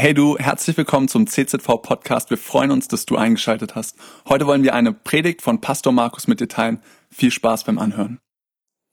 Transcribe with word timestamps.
Hey 0.00 0.14
du, 0.14 0.38
herzlich 0.38 0.78
willkommen 0.78 1.08
zum 1.08 1.26
CZV 1.26 1.82
Podcast. 1.82 2.30
Wir 2.30 2.38
freuen 2.38 2.70
uns, 2.70 2.88
dass 2.88 3.04
du 3.04 3.16
eingeschaltet 3.16 3.74
hast. 3.74 3.98
Heute 4.26 4.46
wollen 4.46 4.62
wir 4.62 4.72
eine 4.72 4.94
Predigt 4.94 5.42
von 5.42 5.60
Pastor 5.60 5.92
Markus 5.92 6.26
mit 6.26 6.40
dir 6.40 6.48
teilen. 6.48 6.80
Viel 7.10 7.30
Spaß 7.30 7.64
beim 7.64 7.78
Anhören. 7.78 8.18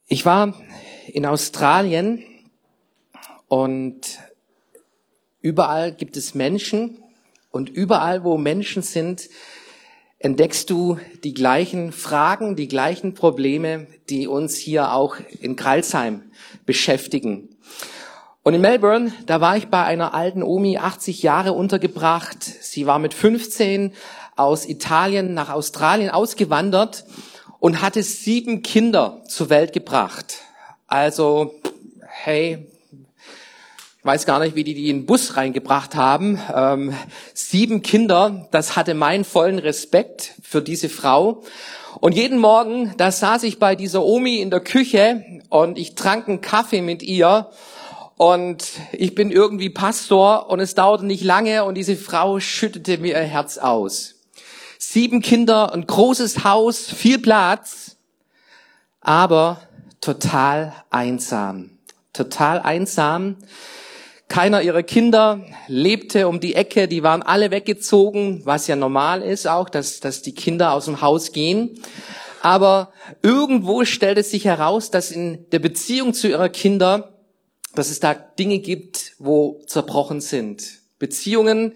Ich 0.06 0.26
war 0.26 0.52
in 1.06 1.24
Australien 1.24 2.22
und 3.46 4.18
überall 5.40 5.92
gibt 5.92 6.18
es 6.18 6.34
Menschen 6.34 6.98
und 7.50 7.70
überall, 7.70 8.22
wo 8.22 8.36
Menschen 8.36 8.82
sind, 8.82 9.30
entdeckst 10.18 10.68
du 10.68 10.98
die 11.24 11.32
gleichen 11.32 11.90
Fragen, 11.92 12.54
die 12.54 12.68
gleichen 12.68 13.14
Probleme, 13.14 13.86
die 14.10 14.26
uns 14.26 14.58
hier 14.58 14.92
auch 14.92 15.16
in 15.40 15.56
Kralsheim 15.56 16.24
beschäftigen. 16.66 17.48
Und 18.48 18.54
in 18.54 18.62
Melbourne, 18.62 19.12
da 19.26 19.42
war 19.42 19.58
ich 19.58 19.68
bei 19.68 19.84
einer 19.84 20.14
alten 20.14 20.42
Omi, 20.42 20.78
80 20.78 21.22
Jahre 21.22 21.52
untergebracht. 21.52 22.42
Sie 22.42 22.86
war 22.86 22.98
mit 22.98 23.12
15 23.12 23.92
aus 24.36 24.66
Italien 24.66 25.34
nach 25.34 25.50
Australien 25.50 26.08
ausgewandert 26.08 27.04
und 27.60 27.82
hatte 27.82 28.02
sieben 28.02 28.62
Kinder 28.62 29.22
zur 29.28 29.50
Welt 29.50 29.74
gebracht. 29.74 30.38
Also, 30.86 31.56
hey, 32.06 32.66
ich 33.98 34.04
weiß 34.04 34.24
gar 34.24 34.38
nicht, 34.38 34.54
wie 34.54 34.64
die 34.64 34.72
die 34.72 34.88
in 34.88 35.00
den 35.00 35.04
Bus 35.06 35.36
reingebracht 35.36 35.94
haben. 35.94 36.40
Ähm, 36.54 36.94
sieben 37.34 37.82
Kinder, 37.82 38.48
das 38.50 38.76
hatte 38.76 38.94
meinen 38.94 39.24
vollen 39.24 39.58
Respekt 39.58 40.32
für 40.42 40.62
diese 40.62 40.88
Frau. 40.88 41.42
Und 42.00 42.14
jeden 42.14 42.38
Morgen, 42.38 42.94
da 42.96 43.12
saß 43.12 43.42
ich 43.42 43.58
bei 43.58 43.76
dieser 43.76 44.02
Omi 44.02 44.40
in 44.40 44.48
der 44.48 44.60
Küche 44.60 45.22
und 45.50 45.76
ich 45.76 45.96
trank 45.96 46.28
einen 46.28 46.40
Kaffee 46.40 46.80
mit 46.80 47.02
ihr 47.02 47.50
und 48.18 48.64
ich 48.92 49.14
bin 49.14 49.30
irgendwie 49.30 49.70
Pastor 49.70 50.50
und 50.50 50.58
es 50.58 50.74
dauerte 50.74 51.06
nicht 51.06 51.22
lange 51.22 51.64
und 51.64 51.76
diese 51.76 51.96
Frau 51.96 52.40
schüttete 52.40 52.98
mir 52.98 53.14
ihr 53.14 53.22
Herz 53.22 53.58
aus. 53.58 54.16
Sieben 54.76 55.22
Kinder, 55.22 55.72
ein 55.72 55.86
großes 55.86 56.42
Haus, 56.42 56.90
viel 56.90 57.20
Platz, 57.20 57.96
aber 59.00 59.60
total 60.00 60.74
einsam. 60.90 61.70
Total 62.12 62.60
einsam. 62.60 63.36
Keiner 64.26 64.62
ihrer 64.62 64.82
Kinder 64.82 65.40
lebte 65.68 66.26
um 66.26 66.40
die 66.40 66.56
Ecke, 66.56 66.88
die 66.88 67.04
waren 67.04 67.22
alle 67.22 67.52
weggezogen, 67.52 68.42
was 68.44 68.66
ja 68.66 68.74
normal 68.74 69.22
ist 69.22 69.46
auch, 69.46 69.68
dass, 69.68 70.00
dass 70.00 70.22
die 70.22 70.34
Kinder 70.34 70.72
aus 70.72 70.86
dem 70.86 71.00
Haus 71.00 71.30
gehen. 71.30 71.80
Aber 72.42 72.92
irgendwo 73.22 73.84
stellte 73.84 74.24
sich 74.24 74.44
heraus, 74.44 74.90
dass 74.90 75.12
in 75.12 75.48
der 75.50 75.60
Beziehung 75.60 76.14
zu 76.14 76.28
ihrer 76.28 76.48
Kinder 76.48 77.17
dass 77.74 77.90
es 77.90 78.00
da 78.00 78.14
Dinge 78.14 78.58
gibt, 78.58 79.14
wo 79.18 79.60
zerbrochen 79.66 80.20
sind. 80.20 80.80
Beziehungen, 80.98 81.72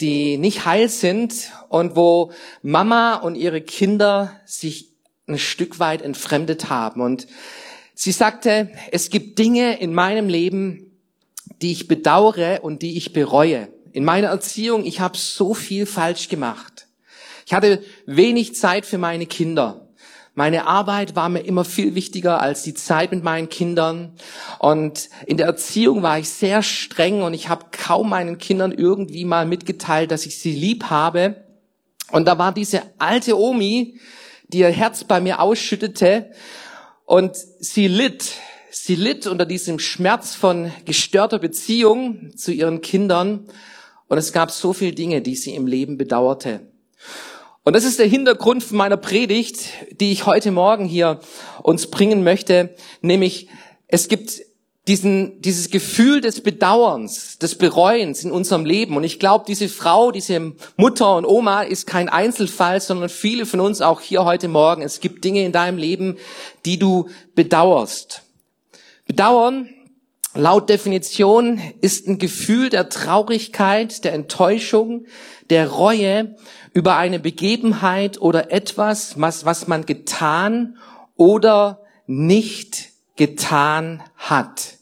die 0.00 0.36
nicht 0.36 0.64
heil 0.64 0.88
sind 0.88 1.52
und 1.68 1.96
wo 1.96 2.32
Mama 2.62 3.14
und 3.14 3.34
ihre 3.36 3.60
Kinder 3.60 4.40
sich 4.44 4.88
ein 5.26 5.38
Stück 5.38 5.78
weit 5.78 6.02
entfremdet 6.02 6.68
haben. 6.70 7.00
Und 7.00 7.26
sie 7.94 8.12
sagte, 8.12 8.70
es 8.90 9.10
gibt 9.10 9.38
Dinge 9.38 9.80
in 9.80 9.94
meinem 9.94 10.28
Leben, 10.28 10.92
die 11.62 11.72
ich 11.72 11.88
bedauere 11.88 12.60
und 12.62 12.82
die 12.82 12.96
ich 12.96 13.12
bereue. 13.12 13.68
In 13.92 14.04
meiner 14.04 14.28
Erziehung, 14.28 14.84
ich 14.84 15.00
habe 15.00 15.16
so 15.16 15.54
viel 15.54 15.86
falsch 15.86 16.28
gemacht. 16.28 16.88
Ich 17.46 17.52
hatte 17.52 17.82
wenig 18.06 18.54
Zeit 18.54 18.86
für 18.86 18.98
meine 18.98 19.26
Kinder. 19.26 19.81
Meine 20.34 20.66
Arbeit 20.66 21.14
war 21.14 21.28
mir 21.28 21.40
immer 21.40 21.64
viel 21.64 21.94
wichtiger 21.94 22.40
als 22.40 22.62
die 22.62 22.72
Zeit 22.72 23.12
mit 23.12 23.22
meinen 23.22 23.50
Kindern. 23.50 24.14
Und 24.58 25.10
in 25.26 25.36
der 25.36 25.46
Erziehung 25.46 26.02
war 26.02 26.18
ich 26.18 26.30
sehr 26.30 26.62
streng 26.62 27.22
und 27.22 27.34
ich 27.34 27.50
habe 27.50 27.66
kaum 27.70 28.08
meinen 28.08 28.38
Kindern 28.38 28.72
irgendwie 28.72 29.26
mal 29.26 29.44
mitgeteilt, 29.44 30.10
dass 30.10 30.24
ich 30.24 30.38
sie 30.38 30.52
lieb 30.52 30.84
habe. 30.84 31.44
Und 32.10 32.26
da 32.26 32.38
war 32.38 32.52
diese 32.52 32.82
alte 32.98 33.38
Omi, 33.38 34.00
die 34.48 34.60
ihr 34.60 34.70
Herz 34.70 35.04
bei 35.04 35.20
mir 35.20 35.40
ausschüttete 35.40 36.30
und 37.04 37.36
sie 37.36 37.88
litt. 37.88 38.32
Sie 38.70 38.94
litt 38.94 39.26
unter 39.26 39.44
diesem 39.44 39.78
Schmerz 39.78 40.34
von 40.34 40.72
gestörter 40.86 41.38
Beziehung 41.38 42.34
zu 42.36 42.52
ihren 42.52 42.80
Kindern. 42.80 43.48
Und 44.08 44.16
es 44.16 44.32
gab 44.32 44.50
so 44.50 44.72
viele 44.72 44.92
Dinge, 44.92 45.20
die 45.20 45.36
sie 45.36 45.54
im 45.54 45.66
Leben 45.66 45.98
bedauerte. 45.98 46.60
Und 47.64 47.76
das 47.76 47.84
ist 47.84 48.00
der 48.00 48.06
Hintergrund 48.06 48.72
meiner 48.72 48.96
Predigt, 48.96 49.68
die 50.00 50.10
ich 50.10 50.26
heute 50.26 50.50
Morgen 50.50 50.84
hier 50.84 51.20
uns 51.62 51.86
bringen 51.86 52.24
möchte, 52.24 52.74
nämlich 53.02 53.48
es 53.86 54.08
gibt 54.08 54.40
diesen, 54.88 55.40
dieses 55.42 55.70
Gefühl 55.70 56.20
des 56.20 56.40
Bedauerns, 56.40 57.38
des 57.38 57.54
Bereuens 57.54 58.24
in 58.24 58.32
unserem 58.32 58.64
Leben. 58.64 58.96
Und 58.96 59.04
ich 59.04 59.20
glaube, 59.20 59.44
diese 59.46 59.68
Frau, 59.68 60.10
diese 60.10 60.54
Mutter 60.76 61.14
und 61.14 61.24
Oma 61.24 61.62
ist 61.62 61.86
kein 61.86 62.08
Einzelfall, 62.08 62.80
sondern 62.80 63.08
viele 63.08 63.46
von 63.46 63.60
uns 63.60 63.80
auch 63.80 64.00
hier 64.00 64.24
heute 64.24 64.48
Morgen. 64.48 64.82
Es 64.82 64.98
gibt 64.98 65.22
Dinge 65.22 65.44
in 65.44 65.52
deinem 65.52 65.78
Leben, 65.78 66.16
die 66.64 66.80
du 66.80 67.08
bedauerst. 67.36 68.22
Bedauern, 69.06 69.68
laut 70.34 70.68
Definition, 70.68 71.60
ist 71.80 72.08
ein 72.08 72.18
Gefühl 72.18 72.70
der 72.70 72.88
Traurigkeit, 72.88 74.02
der 74.02 74.14
Enttäuschung, 74.14 75.06
der 75.48 75.68
Reue 75.68 76.34
über 76.72 76.96
eine 76.96 77.18
Begebenheit 77.18 78.20
oder 78.20 78.50
etwas, 78.50 79.20
was, 79.20 79.44
was 79.44 79.68
man 79.68 79.86
getan 79.86 80.78
oder 81.16 81.80
nicht 82.06 82.90
getan 83.16 84.02
hat. 84.16 84.78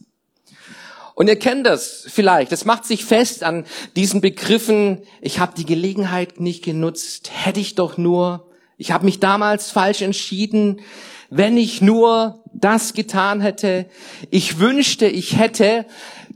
Und 1.15 1.29
ihr 1.29 1.39
kennt 1.39 1.67
das 1.67 2.07
vielleicht. 2.09 2.51
Das 2.51 2.65
macht 2.65 2.87
sich 2.87 3.05
fest 3.05 3.45
an 3.45 3.67
diesen 3.95 4.21
Begriffen, 4.21 5.03
ich 5.21 5.39
habe 5.39 5.53
die 5.57 5.67
Gelegenheit 5.67 6.41
nicht 6.41 6.65
genutzt, 6.65 7.31
hätte 7.33 7.61
ich 7.61 7.75
doch 7.75 7.99
nur, 7.99 8.49
ich 8.79 8.93
habe 8.93 9.05
mich 9.05 9.21
damals 9.21 9.71
falsch 9.71 10.01
entschieden, 10.01 10.81
wenn 11.29 11.59
ich 11.59 11.83
nur 11.83 12.43
das 12.53 12.95
getan 12.95 13.41
hätte, 13.41 13.87
ich 14.31 14.59
wünschte, 14.59 15.07
ich 15.07 15.37
hätte 15.37 15.85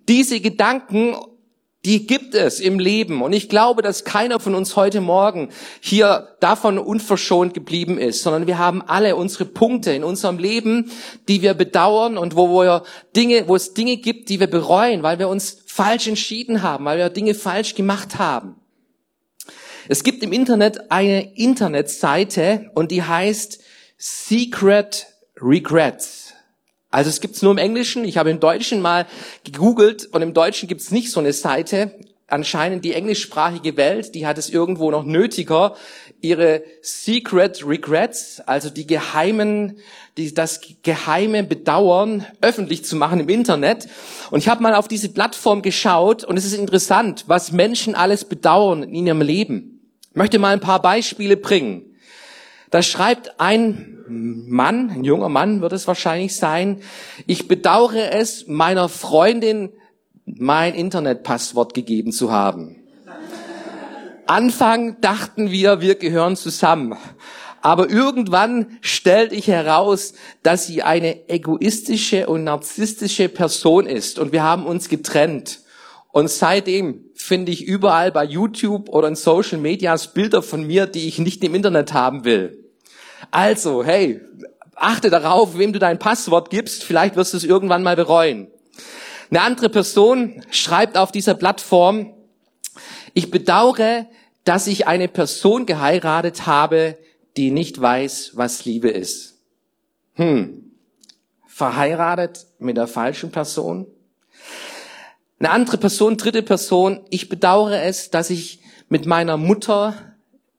diese 0.06 0.40
Gedanken 0.40 1.16
die 1.84 2.06
gibt 2.06 2.34
es 2.34 2.60
im 2.60 2.78
Leben. 2.78 3.20
Und 3.22 3.32
ich 3.32 3.48
glaube, 3.48 3.82
dass 3.82 4.04
keiner 4.04 4.40
von 4.40 4.54
uns 4.54 4.74
heute 4.74 5.00
Morgen 5.00 5.50
hier 5.80 6.28
davon 6.40 6.78
unverschont 6.78 7.52
geblieben 7.52 7.98
ist, 7.98 8.22
sondern 8.22 8.46
wir 8.46 8.58
haben 8.58 8.82
alle 8.82 9.16
unsere 9.16 9.44
Punkte 9.44 9.92
in 9.92 10.02
unserem 10.02 10.38
Leben, 10.38 10.90
die 11.28 11.42
wir 11.42 11.54
bedauern 11.54 12.16
und 12.16 12.36
wo 12.36 12.48
wir 12.48 12.84
Dinge, 13.14 13.48
wo 13.48 13.56
es 13.56 13.74
Dinge 13.74 13.98
gibt, 13.98 14.30
die 14.30 14.40
wir 14.40 14.46
bereuen, 14.46 15.02
weil 15.02 15.18
wir 15.18 15.28
uns 15.28 15.58
falsch 15.66 16.06
entschieden 16.06 16.62
haben, 16.62 16.86
weil 16.86 16.98
wir 16.98 17.10
Dinge 17.10 17.34
falsch 17.34 17.74
gemacht 17.74 18.18
haben. 18.18 18.56
Es 19.88 20.02
gibt 20.02 20.22
im 20.22 20.32
Internet 20.32 20.90
eine 20.90 21.36
Internetseite 21.36 22.70
und 22.74 22.90
die 22.90 23.02
heißt 23.02 23.62
Secret 23.98 25.06
Regrets. 25.36 26.23
Also 26.94 27.10
es 27.10 27.20
gibt's 27.20 27.42
nur 27.42 27.50
im 27.50 27.58
Englischen. 27.58 28.04
Ich 28.04 28.18
habe 28.18 28.30
im 28.30 28.38
Deutschen 28.38 28.80
mal 28.80 29.06
gegoogelt 29.42 30.06
und 30.12 30.22
im 30.22 30.32
Deutschen 30.32 30.68
gibt's 30.68 30.92
nicht 30.92 31.10
so 31.10 31.18
eine 31.18 31.32
Seite. 31.32 31.90
Anscheinend 32.28 32.84
die 32.84 32.92
englischsprachige 32.92 33.76
Welt, 33.76 34.14
die 34.14 34.28
hat 34.28 34.38
es 34.38 34.48
irgendwo 34.48 34.92
noch 34.92 35.02
nötiger, 35.02 35.74
ihre 36.20 36.62
Secret 36.82 37.66
Regrets, 37.66 38.40
also 38.46 38.70
die 38.70 38.86
geheimen, 38.86 39.78
die, 40.16 40.32
das 40.32 40.60
geheime 40.84 41.42
Bedauern 41.42 42.24
öffentlich 42.40 42.84
zu 42.84 42.94
machen 42.94 43.18
im 43.18 43.28
Internet. 43.28 43.88
Und 44.30 44.38
ich 44.38 44.48
habe 44.48 44.62
mal 44.62 44.76
auf 44.76 44.86
diese 44.86 45.08
Plattform 45.08 45.62
geschaut 45.62 46.22
und 46.22 46.36
es 46.36 46.44
ist 46.44 46.54
interessant, 46.54 47.24
was 47.26 47.50
Menschen 47.50 47.96
alles 47.96 48.24
bedauern 48.24 48.84
in 48.84 49.04
ihrem 49.04 49.20
Leben. 49.20 49.80
Ich 50.10 50.16
möchte 50.16 50.38
mal 50.38 50.52
ein 50.52 50.60
paar 50.60 50.80
Beispiele 50.80 51.36
bringen. 51.36 51.96
Da 52.70 52.82
schreibt 52.82 53.40
ein 53.40 53.93
Mann, 54.06 54.90
ein 54.90 55.04
junger 55.04 55.28
Mann 55.28 55.60
wird 55.60 55.72
es 55.72 55.86
wahrscheinlich 55.86 56.36
sein, 56.36 56.80
ich 57.26 57.48
bedauere 57.48 58.12
es, 58.12 58.46
meiner 58.46 58.88
Freundin 58.88 59.70
mein 60.26 60.74
Internetpasswort 60.74 61.74
gegeben 61.74 62.12
zu 62.12 62.32
haben. 62.32 62.76
Anfang 64.26 65.00
dachten 65.00 65.50
wir, 65.50 65.80
wir 65.80 65.96
gehören 65.96 66.36
zusammen. 66.36 66.96
Aber 67.60 67.88
irgendwann 67.88 68.78
stellte 68.80 69.34
ich 69.34 69.48
heraus, 69.48 70.14
dass 70.42 70.66
sie 70.66 70.82
eine 70.82 71.28
egoistische 71.28 72.26
und 72.26 72.44
narzisstische 72.44 73.28
Person 73.28 73.86
ist. 73.86 74.18
Und 74.18 74.32
wir 74.32 74.42
haben 74.42 74.66
uns 74.66 74.88
getrennt. 74.88 75.60
Und 76.12 76.30
seitdem 76.30 77.06
finde 77.14 77.52
ich 77.52 77.64
überall 77.64 78.12
bei 78.12 78.24
YouTube 78.24 78.88
oder 78.88 79.08
in 79.08 79.16
Social 79.16 79.58
Medias 79.58 80.12
Bilder 80.12 80.42
von 80.42 80.66
mir, 80.66 80.86
die 80.86 81.08
ich 81.08 81.18
nicht 81.18 81.42
im 81.42 81.54
Internet 81.54 81.92
haben 81.92 82.24
will. 82.24 82.63
Also, 83.34 83.82
hey, 83.82 84.20
achte 84.76 85.10
darauf, 85.10 85.58
wem 85.58 85.72
du 85.72 85.80
dein 85.80 85.98
Passwort 85.98 86.50
gibst. 86.50 86.84
Vielleicht 86.84 87.16
wirst 87.16 87.32
du 87.32 87.36
es 87.36 87.42
irgendwann 87.42 87.82
mal 87.82 87.96
bereuen. 87.96 88.46
Eine 89.28 89.40
andere 89.40 89.70
Person 89.70 90.40
schreibt 90.52 90.96
auf 90.96 91.10
dieser 91.10 91.34
Plattform, 91.34 92.14
ich 93.12 93.32
bedauere, 93.32 94.06
dass 94.44 94.68
ich 94.68 94.86
eine 94.86 95.08
Person 95.08 95.66
geheiratet 95.66 96.46
habe, 96.46 96.96
die 97.36 97.50
nicht 97.50 97.80
weiß, 97.80 98.34
was 98.34 98.64
Liebe 98.66 98.88
ist. 98.88 99.40
Hm. 100.12 100.70
Verheiratet 101.48 102.46
mit 102.60 102.76
der 102.76 102.86
falschen 102.86 103.32
Person? 103.32 103.88
Eine 105.40 105.50
andere 105.50 105.78
Person, 105.78 106.18
dritte 106.18 106.44
Person, 106.44 107.00
ich 107.10 107.28
bedauere 107.28 107.82
es, 107.82 108.10
dass 108.10 108.30
ich 108.30 108.60
mit 108.88 109.06
meiner 109.06 109.36
Mutter 109.36 110.13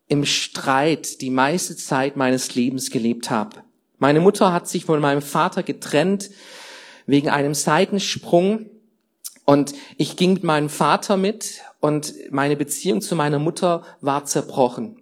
im 0.07 0.25
Streit 0.25 1.21
die 1.21 1.29
meiste 1.29 1.75
Zeit 1.75 2.15
meines 2.15 2.55
Lebens 2.55 2.91
gelebt 2.91 3.29
habe. 3.29 3.63
Meine 3.97 4.19
Mutter 4.19 4.53
hat 4.53 4.67
sich 4.67 4.85
von 4.85 4.99
meinem 4.99 5.21
Vater 5.21 5.63
getrennt 5.63 6.29
wegen 7.05 7.29
einem 7.29 7.53
Seitensprung 7.53 8.69
und 9.45 9.73
ich 9.97 10.15
ging 10.15 10.33
mit 10.33 10.43
meinem 10.43 10.69
Vater 10.69 11.17
mit 11.17 11.61
und 11.79 12.13
meine 12.31 12.55
Beziehung 12.55 13.01
zu 13.01 13.15
meiner 13.15 13.39
Mutter 13.39 13.83
war 14.01 14.25
zerbrochen. 14.25 15.01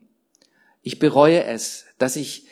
Ich 0.81 0.99
bereue 0.99 1.43
es, 1.45 1.85
dass 1.97 2.15
ich 2.15 2.45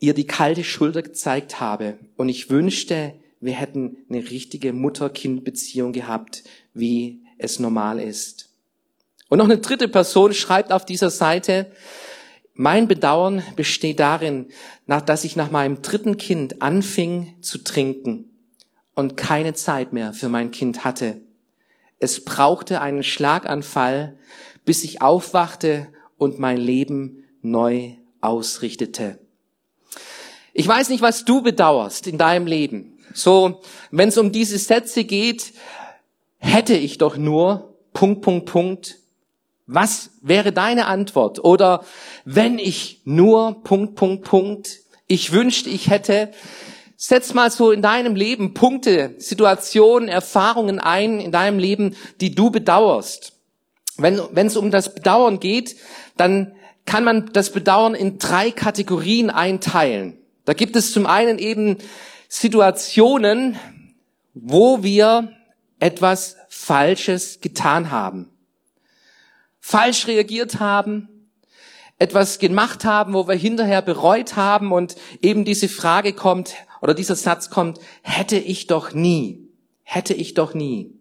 ihr 0.00 0.14
die 0.14 0.26
kalte 0.26 0.64
Schulter 0.64 1.02
gezeigt 1.02 1.60
habe 1.60 1.98
und 2.16 2.28
ich 2.28 2.50
wünschte, 2.50 3.14
wir 3.40 3.52
hätten 3.52 3.98
eine 4.08 4.30
richtige 4.30 4.72
Mutter-Kind-Beziehung 4.72 5.92
gehabt, 5.92 6.44
wie 6.72 7.20
es 7.36 7.58
normal 7.58 8.00
ist. 8.00 8.53
Und 9.34 9.38
noch 9.38 9.46
eine 9.46 9.58
dritte 9.58 9.88
Person 9.88 10.32
schreibt 10.32 10.70
auf 10.70 10.84
dieser 10.84 11.10
Seite, 11.10 11.72
mein 12.52 12.86
Bedauern 12.86 13.42
besteht 13.56 13.98
darin, 13.98 14.46
dass 14.86 15.24
ich 15.24 15.34
nach 15.34 15.50
meinem 15.50 15.82
dritten 15.82 16.18
Kind 16.18 16.62
anfing 16.62 17.34
zu 17.40 17.58
trinken 17.58 18.30
und 18.94 19.16
keine 19.16 19.52
Zeit 19.54 19.92
mehr 19.92 20.12
für 20.12 20.28
mein 20.28 20.52
Kind 20.52 20.84
hatte. 20.84 21.20
Es 21.98 22.24
brauchte 22.24 22.80
einen 22.80 23.02
Schlaganfall, 23.02 24.16
bis 24.64 24.84
ich 24.84 25.02
aufwachte 25.02 25.88
und 26.16 26.38
mein 26.38 26.58
Leben 26.58 27.24
neu 27.42 27.94
ausrichtete. 28.20 29.18
Ich 30.52 30.68
weiß 30.68 30.90
nicht, 30.90 31.02
was 31.02 31.24
du 31.24 31.42
bedauerst 31.42 32.06
in 32.06 32.18
deinem 32.18 32.46
Leben. 32.46 32.98
So, 33.12 33.62
wenn 33.90 34.10
es 34.10 34.16
um 34.16 34.30
diese 34.30 34.58
Sätze 34.58 35.02
geht, 35.02 35.54
hätte 36.38 36.76
ich 36.76 36.98
doch 36.98 37.16
nur, 37.16 37.74
Punkt, 37.92 38.22
Punkt, 38.22 38.46
Punkt, 38.46 39.00
was 39.66 40.10
wäre 40.20 40.52
deine 40.52 40.86
Antwort? 40.86 41.42
Oder 41.42 41.84
wenn 42.24 42.58
ich 42.58 43.00
nur 43.04 43.62
Punkt, 43.62 43.94
Punkt, 43.94 44.24
Punkt, 44.24 44.80
ich 45.06 45.32
wünschte, 45.32 45.70
ich 45.70 45.88
hätte, 45.88 46.32
setz 46.96 47.34
mal 47.34 47.50
so 47.50 47.70
in 47.70 47.82
deinem 47.82 48.14
Leben 48.14 48.54
Punkte, 48.54 49.14
Situationen, 49.18 50.08
Erfahrungen 50.08 50.80
ein 50.80 51.20
in 51.20 51.32
deinem 51.32 51.58
Leben, 51.58 51.96
die 52.20 52.34
du 52.34 52.50
bedauerst. 52.50 53.32
Wenn 53.96 54.46
es 54.46 54.56
um 54.56 54.70
das 54.70 54.94
Bedauern 54.94 55.40
geht, 55.40 55.76
dann 56.16 56.54
kann 56.84 57.04
man 57.04 57.30
das 57.32 57.50
Bedauern 57.50 57.94
in 57.94 58.18
drei 58.18 58.50
Kategorien 58.50 59.30
einteilen. 59.30 60.18
Da 60.44 60.52
gibt 60.52 60.76
es 60.76 60.92
zum 60.92 61.06
einen 61.06 61.38
eben 61.38 61.78
Situationen, 62.28 63.56
wo 64.34 64.82
wir 64.82 65.32
etwas 65.78 66.36
Falsches 66.48 67.40
getan 67.40 67.90
haben 67.90 68.33
falsch 69.66 70.08
reagiert 70.08 70.60
haben, 70.60 71.08
etwas 71.98 72.38
gemacht 72.38 72.84
haben, 72.84 73.14
wo 73.14 73.26
wir 73.26 73.34
hinterher 73.34 73.80
bereut 73.80 74.36
haben 74.36 74.72
und 74.72 74.94
eben 75.22 75.46
diese 75.46 75.70
Frage 75.70 76.12
kommt 76.12 76.52
oder 76.82 76.92
dieser 76.92 77.16
Satz 77.16 77.48
kommt, 77.48 77.80
hätte 78.02 78.36
ich 78.36 78.66
doch 78.66 78.92
nie, 78.92 79.48
hätte 79.82 80.12
ich 80.12 80.34
doch 80.34 80.52
nie. 80.52 80.92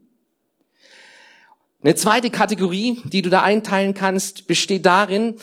Eine 1.83 1.95
zweite 1.95 2.29
Kategorie, 2.29 3.01
die 3.03 3.21
du 3.21 3.29
da 3.29 3.41
einteilen 3.41 3.93
kannst, 3.93 4.47
besteht 4.47 4.85
darin, 4.85 5.35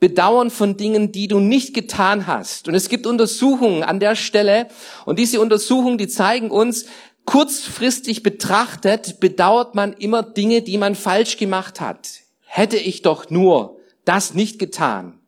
Bedauern 0.00 0.50
von 0.50 0.76
Dingen, 0.76 1.12
die 1.12 1.28
du 1.28 1.38
nicht 1.38 1.72
getan 1.72 2.26
hast. 2.26 2.66
Und 2.66 2.74
es 2.74 2.88
gibt 2.88 3.06
Untersuchungen 3.06 3.84
an 3.84 4.00
der 4.00 4.16
Stelle 4.16 4.66
und 5.04 5.20
diese 5.20 5.40
Untersuchungen, 5.40 5.98
die 5.98 6.08
zeigen 6.08 6.50
uns, 6.50 6.86
kurzfristig 7.26 8.24
betrachtet 8.24 9.20
bedauert 9.20 9.76
man 9.76 9.92
immer 9.92 10.24
Dinge, 10.24 10.62
die 10.62 10.78
man 10.78 10.96
falsch 10.96 11.36
gemacht 11.36 11.80
hat 11.80 12.25
hätte 12.56 12.78
ich 12.78 13.02
doch 13.02 13.28
nur 13.28 13.78
das 14.06 14.32
nicht 14.32 14.58
getan. 14.58 15.18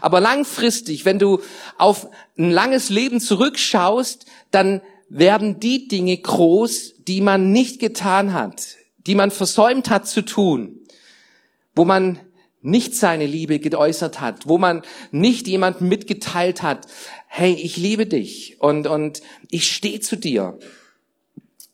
Aber 0.00 0.20
langfristig, 0.20 1.04
wenn 1.04 1.18
du 1.18 1.40
auf 1.78 2.08
ein 2.38 2.50
langes 2.50 2.90
Leben 2.90 3.20
zurückschaust, 3.20 4.26
dann 4.52 4.80
werden 5.08 5.58
die 5.58 5.88
Dinge 5.88 6.16
groß, 6.16 6.94
die 7.08 7.20
man 7.20 7.50
nicht 7.50 7.80
getan 7.80 8.32
hat, 8.32 8.76
die 8.98 9.16
man 9.16 9.32
versäumt 9.32 9.90
hat 9.90 10.06
zu 10.06 10.22
tun, 10.22 10.78
wo 11.74 11.84
man 11.84 12.20
nicht 12.62 12.94
seine 12.94 13.26
Liebe 13.26 13.58
geäußert 13.58 14.20
hat, 14.20 14.46
wo 14.46 14.56
man 14.56 14.82
nicht 15.10 15.48
jemandem 15.48 15.88
mitgeteilt 15.88 16.62
hat, 16.62 16.86
hey, 17.26 17.52
ich 17.52 17.78
liebe 17.78 18.06
dich 18.06 18.60
und, 18.60 18.86
und 18.86 19.22
ich 19.50 19.72
stehe 19.72 20.00
zu 20.00 20.16
dir. 20.16 20.58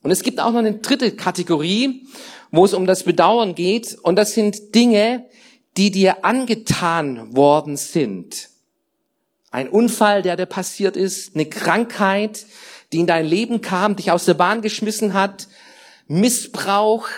Und 0.02 0.10
es 0.10 0.22
gibt 0.22 0.40
auch 0.40 0.52
noch 0.52 0.60
eine 0.60 0.78
dritte 0.78 1.10
Kategorie, 1.16 2.06
wo 2.56 2.64
es 2.64 2.74
um 2.74 2.86
das 2.86 3.04
Bedauern 3.04 3.54
geht. 3.54 3.96
Und 4.02 4.16
das 4.16 4.34
sind 4.34 4.74
Dinge, 4.74 5.26
die 5.76 5.90
dir 5.90 6.24
angetan 6.24 7.36
worden 7.36 7.76
sind. 7.76 8.48
Ein 9.50 9.68
Unfall, 9.68 10.22
der 10.22 10.36
dir 10.36 10.46
passiert 10.46 10.96
ist, 10.96 11.34
eine 11.34 11.46
Krankheit, 11.46 12.46
die 12.92 13.00
in 13.00 13.06
dein 13.06 13.26
Leben 13.26 13.60
kam, 13.60 13.96
dich 13.96 14.10
aus 14.10 14.24
der 14.24 14.34
Bahn 14.34 14.62
geschmissen 14.62 15.14
hat, 15.14 15.48
Missbrauch, 16.08 17.08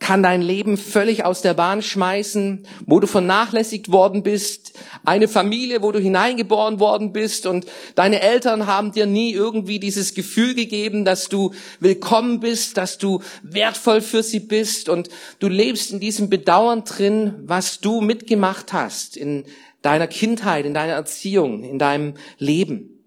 kann 0.00 0.22
dein 0.22 0.40
Leben 0.40 0.78
völlig 0.78 1.24
aus 1.24 1.42
der 1.42 1.54
Bahn 1.54 1.82
schmeißen, 1.82 2.66
wo 2.86 2.98
du 2.98 3.06
vernachlässigt 3.06 3.92
worden 3.92 4.22
bist, 4.22 4.72
eine 5.04 5.28
Familie, 5.28 5.82
wo 5.82 5.92
du 5.92 6.00
hineingeboren 6.00 6.80
worden 6.80 7.12
bist 7.12 7.46
und 7.46 7.66
deine 7.94 8.22
Eltern 8.22 8.66
haben 8.66 8.92
dir 8.92 9.06
nie 9.06 9.32
irgendwie 9.32 9.78
dieses 9.78 10.14
Gefühl 10.14 10.54
gegeben, 10.54 11.04
dass 11.04 11.28
du 11.28 11.52
willkommen 11.80 12.40
bist, 12.40 12.78
dass 12.78 12.96
du 12.98 13.20
wertvoll 13.42 14.00
für 14.00 14.22
sie 14.22 14.40
bist 14.40 14.88
und 14.88 15.10
du 15.38 15.48
lebst 15.48 15.92
in 15.92 16.00
diesem 16.00 16.30
Bedauern 16.30 16.84
drin, 16.84 17.34
was 17.44 17.80
du 17.80 18.00
mitgemacht 18.00 18.72
hast 18.72 19.18
in 19.18 19.44
deiner 19.82 20.06
Kindheit, 20.06 20.64
in 20.64 20.74
deiner 20.74 20.94
Erziehung, 20.94 21.62
in 21.62 21.78
deinem 21.78 22.14
Leben. 22.38 23.04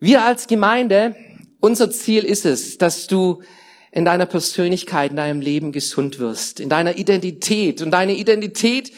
Wir 0.00 0.24
als 0.24 0.48
Gemeinde, 0.48 1.14
unser 1.60 1.90
Ziel 1.90 2.24
ist 2.24 2.44
es, 2.44 2.76
dass 2.76 3.06
du 3.06 3.40
in 3.94 4.04
deiner 4.04 4.26
Persönlichkeit, 4.26 5.12
in 5.12 5.16
deinem 5.16 5.40
Leben 5.40 5.70
gesund 5.70 6.18
wirst, 6.18 6.58
in 6.58 6.68
deiner 6.68 6.96
Identität. 6.96 7.80
Und 7.80 7.92
deine 7.92 8.14
Identität, 8.14 8.90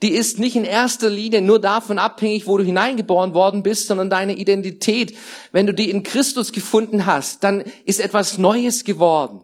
die 0.00 0.12
ist 0.12 0.38
nicht 0.38 0.56
in 0.56 0.64
erster 0.64 1.10
Linie 1.10 1.42
nur 1.42 1.60
davon 1.60 1.98
abhängig, 1.98 2.46
wo 2.46 2.56
du 2.56 2.64
hineingeboren 2.64 3.34
worden 3.34 3.62
bist, 3.62 3.88
sondern 3.88 4.08
deine 4.08 4.34
Identität, 4.34 5.14
wenn 5.52 5.66
du 5.66 5.74
die 5.74 5.90
in 5.90 6.02
Christus 6.02 6.52
gefunden 6.52 7.04
hast, 7.04 7.44
dann 7.44 7.62
ist 7.84 8.00
etwas 8.00 8.38
Neues 8.38 8.84
geworden. 8.84 9.42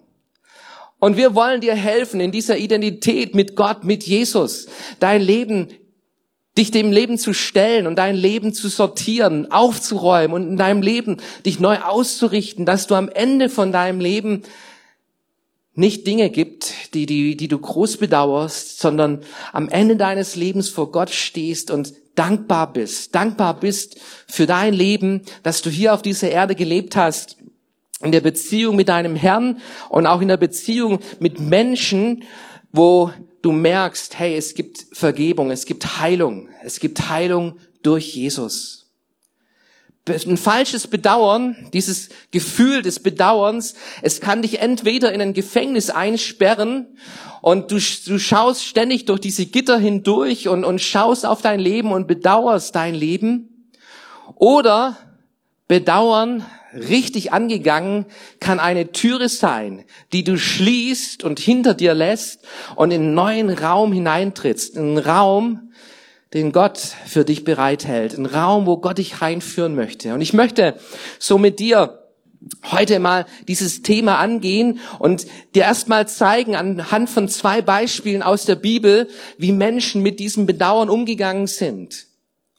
Und 1.01 1.19
wir 1.19 1.35
wollen 1.35 1.61
dir 1.61 1.75
helfen, 1.75 2.19
in 2.21 2.33
dieser 2.33 2.57
Identität 2.57 3.35
mit 3.35 3.57
Gott, 3.57 3.85
mit 3.85 4.05
Jesus, 4.05 4.69
dein 5.01 5.21
Leben 5.21 5.69
dich 6.57 6.71
dem 6.71 6.93
Leben 6.93 7.19
zu 7.19 7.35
stellen 7.35 7.87
und 7.87 7.97
dein 7.97 8.15
Leben 8.15 8.55
zu 8.55 8.69
sortieren, 8.69 9.51
aufzuräumen 9.51 10.35
und 10.35 10.49
in 10.53 10.57
deinem 10.57 10.81
Leben 10.81 11.19
dich 11.45 11.61
neu 11.61 11.77
auszurichten, 11.79 12.65
dass 12.65 12.87
du 12.87 12.95
am 12.95 13.11
Ende 13.11 13.51
von 13.51 13.71
deinem 13.71 14.01
Leben 14.01 14.45
nicht 15.75 16.07
Dinge 16.07 16.31
gibt, 16.31 16.95
die, 16.95 17.07
die, 17.07 17.37
die 17.37 17.49
du 17.49 17.59
groß 17.59 17.97
bedauerst, 17.97 18.79
sondern 18.79 19.23
am 19.53 19.69
Ende 19.69 19.97
deines 19.97 20.37
Lebens 20.37 20.69
vor 20.69 20.93
Gott 20.93 21.11
stehst 21.11 21.71
und 21.71 21.93
dankbar 22.15 22.73
bist, 22.73 23.15
dankbar 23.15 23.59
bist 23.59 23.99
für 24.29 24.47
dein 24.47 24.73
Leben, 24.73 25.23
dass 25.43 25.63
du 25.63 25.71
hier 25.71 25.93
auf 25.93 26.03
dieser 26.03 26.31
Erde 26.31 26.55
gelebt 26.55 26.95
hast, 26.95 27.37
in 28.01 28.13
der 28.13 28.21
Beziehung 28.21 28.77
mit 28.77 28.89
deinem 28.89 29.17
Herrn 29.17 29.61
und 29.89 30.07
auch 30.07 30.21
in 30.21 30.29
der 30.29 30.37
Beziehung 30.37 31.01
mit 31.19 31.41
Menschen, 31.41 32.25
wo 32.71 33.11
du 33.43 33.51
merkst, 33.51 34.19
hey, 34.19 34.37
es 34.37 34.55
gibt 34.55 34.87
Vergebung, 34.93 35.51
es 35.51 35.65
gibt 35.65 35.99
Heilung, 35.99 36.49
es 36.63 36.81
gibt 36.81 37.09
Heilung 37.09 37.57
durch 37.83 38.15
Jesus 38.15 38.84
ein 40.09 40.37
falsches 40.37 40.87
Bedauern, 40.87 41.69
dieses 41.73 42.11
Gefühl 42.31 42.83
des 42.83 43.01
Bedauerns, 43.01 43.75
es 44.03 44.21
kann 44.21 44.43
dich 44.43 44.61
entweder 44.61 45.13
in 45.13 45.23
ein 45.23 45.33
Gefängnis 45.33 45.89
einsperren 45.89 46.99
und 47.41 47.71
du, 47.71 47.77
du 47.77 48.19
schaust 48.19 48.65
ständig 48.65 49.07
durch 49.07 49.21
diese 49.21 49.47
Gitter 49.47 49.79
hindurch 49.79 50.49
und, 50.49 50.65
und 50.65 50.81
schaust 50.81 51.25
auf 51.25 51.41
dein 51.41 51.59
Leben 51.59 51.93
und 51.93 52.07
bedauerst 52.07 52.75
dein 52.75 52.95
Leben. 52.95 53.71
Oder 54.37 54.97
Bedauern, 55.69 56.45
richtig 56.75 57.33
angegangen, 57.33 58.05
kann 58.41 58.61
eine 58.61 58.93
Türe 58.93 59.31
sein, 59.31 59.85
die 60.13 60.25
du 60.25 60.37
schließt 60.37 61.25
und 61.25 61.39
hinter 61.39 61.73
dir 61.73 61.95
lässt 61.95 62.41
und 62.77 62.91
in 62.91 63.03
einen 63.03 63.15
neuen 63.15 63.51
Raum 63.51 63.93
hineintrittst. 63.93 64.77
In 64.77 64.83
einen 64.83 64.99
Raum, 64.99 65.64
den 66.35 66.53
Gott 66.53 66.79
für 66.79 67.25
dich 67.25 67.45
bereithält. 67.45 68.19
Ein 68.19 68.27
Raum, 68.27 68.67
wo 68.67 68.77
Gott 68.77 68.99
dich 68.99 69.23
reinführen 69.23 69.75
möchte. 69.75 70.13
Und 70.13 70.21
ich 70.21 70.33
möchte 70.33 70.75
so 71.19 71.39
mit 71.39 71.61
dir 71.61 72.01
heute 72.71 72.99
mal 72.99 73.25
dieses 73.49 73.83
Thema 73.83 74.19
angehen 74.19 74.81
und 74.99 75.27
dir 75.55 75.63
erstmal 75.63 76.09
zeigen 76.09 76.57
anhand 76.57 77.09
von 77.09 77.29
zwei 77.29 77.63
Beispielen 77.63 78.23
aus 78.23 78.45
der 78.45 78.57
Bibel, 78.57 79.09
wie 79.39 79.53
Menschen 79.53 80.03
mit 80.03 80.21
diesem 80.21 80.45
Bedauern 80.45 80.91
umgegangen 80.91 81.47
sind. 81.47 82.07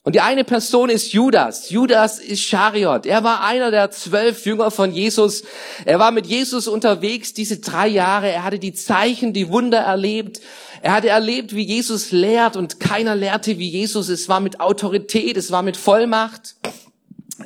Und 0.06 0.14
die 0.14 0.22
eine 0.22 0.44
Person 0.44 0.92
ist 0.92 1.14
Judas. 1.14 1.72
Judas 1.72 2.20
Ischariot. 2.20 3.08
Er 3.08 3.24
war 3.24 3.44
einer 3.44 3.72
der 3.72 3.90
zwölf 3.90 4.46
Jünger 4.46 4.70
von 4.70 4.92
Jesus. 4.92 5.44
Er 5.84 5.98
war 5.98 6.12
mit 6.12 6.28
Jesus 6.28 6.68
unterwegs 6.68 7.34
diese 7.34 7.58
drei 7.58 7.88
Jahre. 7.88 8.32
Er 8.32 8.44
hatte 8.44 8.60
die 8.60 8.74
Zeichen, 8.74 9.34
die 9.34 9.50
Wunder 9.50 9.80
erlebt. 9.80 10.42
Er 10.84 10.94
hatte 10.94 11.10
erlebt, 11.10 11.56
wie 11.56 11.64
Jesus 11.64 12.12
lehrt 12.12 12.56
und 12.56 12.80
keiner 12.80 13.16
lehrte 13.16 13.58
wie 13.58 13.68
Jesus. 13.68 14.08
Es 14.10 14.30
war 14.30 14.42
mit 14.42 14.60
Autorität, 14.60 15.38
es 15.38 15.52
war 15.52 15.64
mit 15.64 15.76
Vollmacht. 15.76 16.56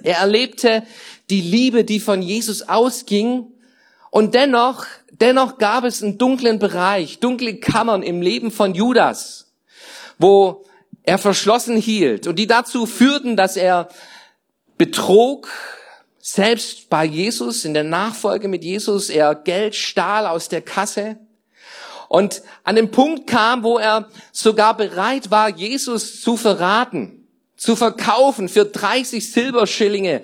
Er 0.04 0.18
erlebte 0.18 0.84
die 1.30 1.40
Liebe, 1.40 1.86
die 1.86 2.02
von 2.02 2.22
Jesus 2.22 2.68
ausging. 2.68 3.48
Und 4.12 4.34
dennoch, 4.34 4.86
dennoch 5.12 5.60
gab 5.60 5.86
es 5.86 6.04
einen 6.04 6.18
dunklen 6.18 6.60
Bereich, 6.60 7.20
dunkle 7.20 7.56
Kammern 7.56 8.04
im 8.04 8.22
Leben 8.22 8.52
von 8.52 8.76
Judas, 8.76 9.54
wo 10.18 10.66
er 11.04 11.18
verschlossen 11.18 11.78
hielt 11.78 12.28
und 12.28 12.38
die 12.38 12.48
dazu 12.48 12.86
führten, 12.86 13.36
dass 13.36 13.58
er 13.58 13.90
betrog, 14.78 15.50
selbst 16.20 16.90
bei 16.90 17.06
Jesus, 17.06 17.66
in 17.66 17.74
der 17.74 17.84
Nachfolge 17.84 18.48
mit 18.48 18.64
Jesus, 18.64 19.10
er 19.10 19.36
Geld 19.36 19.76
stahl 19.76 20.28
aus 20.28 20.50
der 20.50 20.62
Kasse 20.62 21.18
und 22.10 22.42
an 22.64 22.76
den 22.76 22.92
Punkt 22.92 23.28
kam, 23.28 23.64
wo 23.64 23.78
er 23.78 24.10
sogar 24.32 24.76
bereit 24.76 25.32
war, 25.32 25.50
Jesus 25.50 26.22
zu 26.22 26.38
verraten, 26.38 27.28
zu 27.56 27.76
verkaufen 27.76 28.50
für 28.50 28.66
30 28.66 29.32
Silberschillinge. 29.32 30.24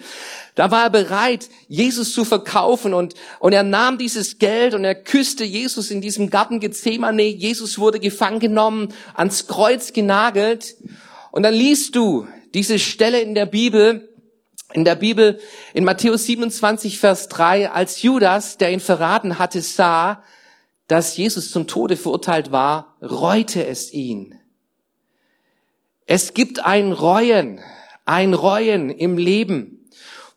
Da 0.55 0.71
war 0.71 0.85
er 0.85 0.89
bereit, 0.89 1.49
Jesus 1.67 2.13
zu 2.13 2.23
verkaufen 2.23 2.93
und, 2.93 3.13
und 3.39 3.51
er 3.51 3.63
nahm 3.63 3.97
dieses 3.97 4.39
Geld 4.39 4.73
und 4.73 4.85
er 4.85 4.95
küsste 4.95 5.43
Jesus 5.43 5.91
in 5.91 5.99
diesem 5.99 6.29
Garten 6.29 6.61
Gethsemane. 6.61 7.23
Jesus 7.23 7.77
wurde 7.77 7.99
gefangen 7.99 8.39
genommen, 8.39 8.93
ans 9.13 9.47
Kreuz 9.47 9.91
genagelt. 9.91 10.75
Und 11.31 11.43
dann 11.43 11.53
liest 11.53 11.97
du 11.97 12.25
diese 12.53 12.79
Stelle 12.79 13.19
in 13.19 13.35
der 13.35 13.45
Bibel, 13.45 14.09
in 14.71 14.85
der 14.85 14.95
Bibel, 14.95 15.41
in 15.73 15.83
Matthäus 15.83 16.25
27, 16.25 16.99
Vers 16.99 17.27
3, 17.27 17.71
als 17.71 18.01
Judas, 18.01 18.57
der 18.57 18.71
ihn 18.71 18.79
verraten 18.79 19.37
hatte, 19.37 19.61
sah, 19.61 20.23
dass 20.87 21.17
Jesus 21.17 21.51
zum 21.51 21.67
Tode 21.67 21.97
verurteilt 21.97 22.53
war, 22.53 22.95
reute 23.01 23.65
es 23.65 23.91
ihn. 23.91 24.39
Es 26.05 26.33
gibt 26.33 26.63
ein 26.63 26.93
Reuen, 26.93 27.59
ein 28.05 28.33
Reuen 28.33 28.89
im 28.89 29.17
Leben 29.17 29.74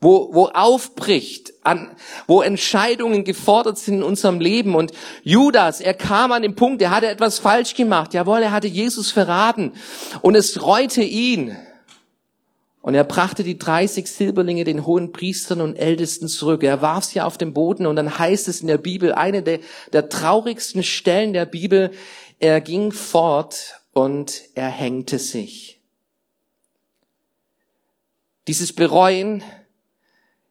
wo, 0.00 0.33
wo 0.33 0.47
aufbricht, 0.47 1.52
an, 1.64 1.90
wo 2.26 2.40
Entscheidungen 2.40 3.25
gefordert 3.25 3.78
sind 3.78 3.97
in 3.97 4.02
unserem 4.02 4.38
Leben. 4.38 4.75
Und 4.75 4.93
Judas, 5.25 5.81
er 5.81 5.95
kam 5.95 6.31
an 6.31 6.43
den 6.43 6.55
Punkt, 6.55 6.81
er 6.83 6.90
hatte 6.90 7.09
etwas 7.09 7.38
falsch 7.38 7.75
gemacht. 7.75 8.14
Jawohl, 8.14 8.43
er 8.43 8.52
hatte 8.52 8.69
Jesus 8.69 9.11
verraten. 9.11 9.73
Und 10.23 10.37
es 10.37 10.62
reute 10.62 11.02
ihn. 11.02 11.57
Und 12.81 12.95
er 12.95 13.05
brachte 13.05 13.43
die 13.43 13.59
30 13.59 14.07
Silberlinge 14.07 14.64
den 14.64 14.87
hohen 14.87 15.12
Priestern 15.12 15.61
und 15.61 15.76
Ältesten 15.76 16.28
zurück. 16.28 16.62
Er 16.62 16.81
warf 16.81 17.05
sie 17.05 17.21
auf 17.21 17.37
den 17.37 17.52
Boden 17.52 17.85
und 17.85 17.97
dann 17.97 18.19
heißt 18.19 18.47
es 18.49 18.61
in 18.61 18.69
der 18.69 18.78
Bibel, 18.78 19.12
eine 19.12 19.43
der, 19.43 19.59
der 19.93 20.09
traurigsten 20.09 20.83
Stellen 20.83 21.33
der 21.33 21.45
Bibel, 21.45 21.90
er 22.38 22.61
ging 22.61 22.93
fort 22.93 23.81
und 23.93 24.43
er 24.55 24.69
hängte 24.69 25.19
sich. 25.19 25.81
Dieses 28.47 28.73
Bereuen 28.73 29.43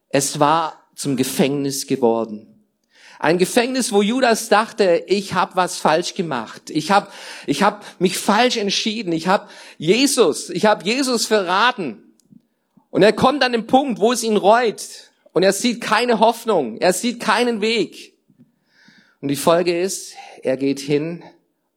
es 0.09 0.39
war 0.39 0.89
zum 0.95 1.15
Gefängnis 1.15 1.87
geworden. 1.87 2.53
Ein 3.19 3.39
Gefängnis, 3.39 3.91
wo 3.91 4.01
Judas 4.01 4.47
dachte, 4.47 5.03
ich 5.07 5.33
habe 5.33 5.55
was 5.55 5.77
falsch 5.77 6.13
gemacht. 6.13 6.69
Ich 6.69 6.91
habe 6.91 7.07
ich 7.47 7.63
hab 7.63 7.83
mich 7.99 8.17
falsch 8.17 8.57
entschieden. 8.57 9.11
Ich 9.11 9.27
habe 9.27 9.49
Jesus, 9.77 10.49
ich 10.51 10.65
habe 10.65 10.85
Jesus 10.85 11.25
verraten. 11.25 12.13
Und 12.91 13.01
er 13.01 13.13
kommt 13.13 13.43
an 13.43 13.51
den 13.51 13.65
Punkt, 13.65 13.99
wo 13.99 14.11
es 14.11 14.23
ihn 14.23 14.37
reut. 14.37 14.81
Und 15.33 15.43
er 15.43 15.53
sieht 15.53 15.81
keine 15.81 16.19
Hoffnung. 16.19 16.77
Er 16.77 16.93
sieht 16.93 17.19
keinen 17.19 17.61
Weg. 17.61 18.13
Und 19.19 19.29
die 19.29 19.35
Folge 19.35 19.79
ist, 19.79 20.13
er 20.43 20.57
geht 20.57 20.79
hin 20.79 21.23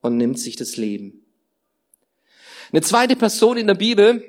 und 0.02 0.18
nimmt 0.18 0.38
sich 0.38 0.56
das 0.56 0.76
Leben. 0.76 1.24
Eine 2.70 2.82
zweite 2.82 3.16
Person 3.16 3.56
in 3.56 3.66
der 3.66 3.74
Bibel, 3.74 4.24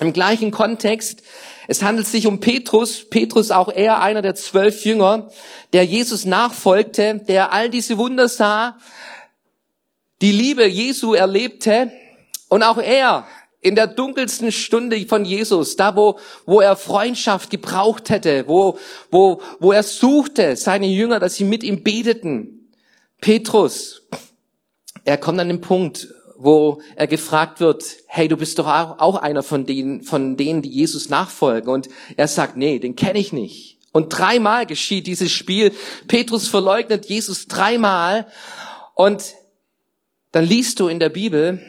im 0.00 0.12
gleichen 0.12 0.50
Kontext, 0.50 1.22
es 1.66 1.82
handelt 1.82 2.06
sich 2.06 2.26
um 2.26 2.40
Petrus, 2.40 3.08
Petrus 3.10 3.50
auch 3.50 3.68
er, 3.68 4.00
einer 4.00 4.22
der 4.22 4.34
zwölf 4.34 4.84
Jünger, 4.84 5.30
der 5.72 5.84
Jesus 5.84 6.24
nachfolgte, 6.24 7.20
der 7.28 7.52
all 7.52 7.68
diese 7.68 7.98
Wunder 7.98 8.28
sah, 8.28 8.78
die 10.22 10.32
Liebe 10.32 10.66
Jesu 10.66 11.14
erlebte 11.14 11.92
und 12.48 12.62
auch 12.62 12.78
er 12.78 13.26
in 13.60 13.74
der 13.74 13.86
dunkelsten 13.86 14.52
Stunde 14.52 15.04
von 15.06 15.24
Jesus, 15.24 15.76
da 15.76 15.94
wo, 15.96 16.18
wo 16.46 16.60
er 16.60 16.76
Freundschaft 16.76 17.50
gebraucht 17.50 18.08
hätte, 18.08 18.46
wo, 18.46 18.78
wo, 19.10 19.42
wo 19.58 19.72
er 19.72 19.82
suchte, 19.82 20.56
seine 20.56 20.86
Jünger, 20.86 21.18
dass 21.18 21.34
sie 21.34 21.44
mit 21.44 21.62
ihm 21.62 21.82
beteten. 21.82 22.70
Petrus, 23.20 24.02
er 25.04 25.18
kommt 25.18 25.40
an 25.40 25.48
den 25.48 25.60
Punkt, 25.60 26.08
wo 26.38 26.80
er 26.94 27.08
gefragt 27.08 27.60
wird, 27.60 27.84
hey, 28.06 28.28
du 28.28 28.36
bist 28.36 28.58
doch 28.58 28.66
auch 28.66 29.16
einer 29.16 29.42
von 29.42 29.66
denen, 29.66 30.02
von 30.02 30.36
denen, 30.36 30.62
die 30.62 30.70
Jesus 30.70 31.08
nachfolgen. 31.08 31.68
Und 31.68 31.88
er 32.16 32.28
sagt, 32.28 32.56
nee, 32.56 32.78
den 32.78 32.96
kenne 32.96 33.18
ich 33.18 33.32
nicht. 33.32 33.78
Und 33.92 34.10
dreimal 34.10 34.64
geschieht 34.64 35.08
dieses 35.08 35.32
Spiel. 35.32 35.72
Petrus 36.06 36.46
verleugnet 36.46 37.06
Jesus 37.06 37.48
dreimal. 37.48 38.28
Und 38.94 39.34
dann 40.30 40.44
liest 40.44 40.78
du 40.78 40.86
in 40.86 41.00
der 41.00 41.08
Bibel, 41.08 41.60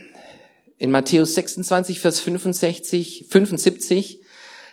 in 0.77 0.91
Matthäus 0.91 1.33
26, 1.33 1.99
Vers 1.99 2.19
65, 2.19 3.25
75, 3.29 4.21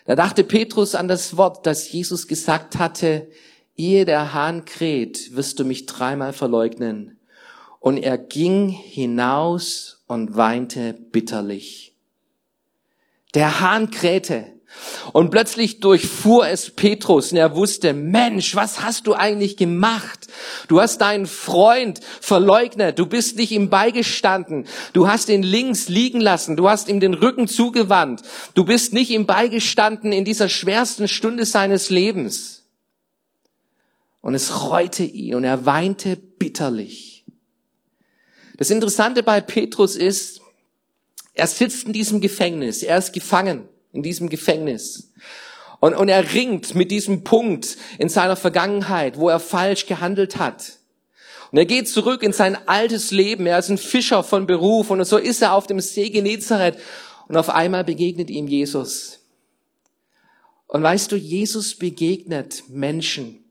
da 0.05 0.15
dachte 0.15 0.45
Petrus 0.45 0.95
an 0.95 1.09
das 1.09 1.37
Wort, 1.37 1.67
das 1.67 1.91
Jesus 1.91 2.29
gesagt 2.29 2.79
hatte, 2.79 3.29
ehe 3.77 4.05
der 4.05 4.35
Hahn 4.35 4.65
kräht, 4.65 5.35
wirst 5.35 5.59
du 5.59 5.65
mich 5.65 5.87
dreimal 5.87 6.33
verleugnen. 6.33 7.16
Und 7.87 7.99
er 7.99 8.19
ging 8.19 8.69
hinaus 8.69 10.03
und 10.09 10.37
weinte 10.37 10.93
bitterlich. 10.93 11.95
Der 13.35 13.61
Hahn 13.61 13.93
krähte. 13.93 14.47
Und 15.13 15.31
plötzlich 15.31 15.79
durchfuhr 15.79 16.49
es 16.49 16.73
Petrus 16.73 17.31
und 17.31 17.39
er 17.39 17.55
wusste, 17.55 17.93
Mensch, 17.93 18.57
was 18.57 18.83
hast 18.83 19.07
du 19.07 19.15
eigentlich 19.15 19.57
gemacht? 19.57 20.27
Du 20.67 20.81
hast 20.81 21.01
deinen 21.01 21.27
Freund 21.27 22.01
verleugnet, 22.21 22.99
du 22.99 23.07
bist 23.07 23.37
nicht 23.37 23.53
ihm 23.53 23.71
beigestanden, 23.71 24.67
du 24.93 25.07
hast 25.07 25.29
ihn 25.29 25.45
links 25.45 25.89
liegen 25.89 26.21
lassen, 26.21 26.57
du 26.57 26.69
hast 26.69 26.89
ihm 26.89 26.99
den 26.99 27.15
Rücken 27.15 27.47
zugewandt, 27.47 28.23
du 28.55 28.65
bist 28.65 28.95
nicht 28.95 29.13
ihm 29.13 29.27
beigestanden 29.27 30.11
in 30.11 30.25
dieser 30.25 30.49
schwersten 30.49 31.07
Stunde 31.07 31.45
seines 31.45 31.89
Lebens. 31.89 32.65
Und 34.23 34.35
es 34.35 34.69
reute 34.69 35.05
ihn 35.05 35.37
und 35.37 35.45
er 35.45 35.67
weinte 35.67 36.17
bitterlich. 36.17 37.16
Das 38.57 38.71
Interessante 38.71 39.23
bei 39.23 39.41
Petrus 39.41 39.97
ist, 39.97 40.41
er 41.35 41.47
sitzt 41.47 41.87
in 41.87 41.93
diesem 41.93 42.21
Gefängnis, 42.21 42.83
er 42.83 42.99
ist 42.99 43.13
gefangen 43.13 43.69
in 43.93 44.03
diesem 44.03 44.29
Gefängnis. 44.29 45.13
Und, 45.81 45.95
und 45.95 46.09
er 46.09 46.33
ringt 46.33 46.75
mit 46.75 46.91
diesem 46.91 47.25
Punkt 47.25 47.77
in 47.99 48.09
seiner 48.09 48.37
Vergangenheit, 48.37 49.19
wo 49.19 49.29
er 49.29 49.41
falsch 49.41 49.87
gehandelt 49.87 50.39
hat. 50.39 50.79
Und 51.53 51.59
er 51.59 51.67
geht 51.67 51.89
zurück 51.89 52.23
in 52.23 52.33
sein 52.33 52.57
altes 52.67 53.11
Leben. 53.11 53.47
Er 53.47 53.59
ist 53.59 53.69
ein 53.69 53.79
Fischer 53.79 54.25
von 54.25 54.47
Beruf 54.47 54.91
und 54.91 55.05
so 55.05 55.17
ist 55.19 55.43
er 55.43 55.53
auf 55.53 55.67
dem 55.67 55.81
See 55.81 56.11
Genezareth 56.11 56.79
und 57.29 57.37
auf 57.37 57.51
einmal 57.51 57.85
begegnet 57.85 58.31
ihm 58.31 58.49
Jesus. 58.49 59.21
Und 60.67 60.83
weißt 60.83 61.13
du, 61.13 61.17
Jesus 61.17 61.77
begegnet 61.77 62.65
Menschen 62.69 63.46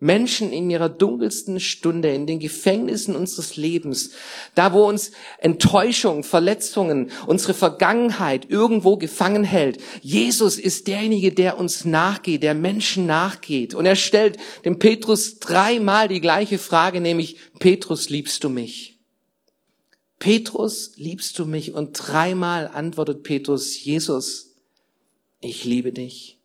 Menschen 0.00 0.50
in 0.50 0.70
ihrer 0.70 0.88
dunkelsten 0.88 1.60
Stunde, 1.60 2.12
in 2.12 2.26
den 2.26 2.40
Gefängnissen 2.40 3.14
unseres 3.14 3.56
Lebens, 3.56 4.12
da 4.54 4.72
wo 4.72 4.88
uns 4.88 5.12
Enttäuschung, 5.38 6.24
Verletzungen, 6.24 7.10
unsere 7.26 7.52
Vergangenheit 7.52 8.50
irgendwo 8.50 8.96
gefangen 8.96 9.44
hält. 9.44 9.78
Jesus 10.00 10.58
ist 10.58 10.88
derjenige, 10.88 11.32
der 11.32 11.58
uns 11.58 11.84
nachgeht, 11.84 12.42
der 12.42 12.54
Menschen 12.54 13.04
nachgeht. 13.06 13.74
Und 13.74 13.84
er 13.84 13.96
stellt 13.96 14.38
dem 14.64 14.78
Petrus 14.78 15.38
dreimal 15.38 16.08
die 16.08 16.22
gleiche 16.22 16.58
Frage, 16.58 17.02
nämlich, 17.02 17.36
Petrus, 17.58 18.08
liebst 18.08 18.42
du 18.42 18.48
mich? 18.48 18.98
Petrus, 20.18 20.92
liebst 20.96 21.38
du 21.38 21.44
mich? 21.44 21.74
Und 21.74 21.92
dreimal 21.92 22.68
antwortet 22.68 23.22
Petrus, 23.22 23.82
Jesus, 23.84 24.54
ich 25.40 25.64
liebe 25.64 25.92
dich. 25.92 26.39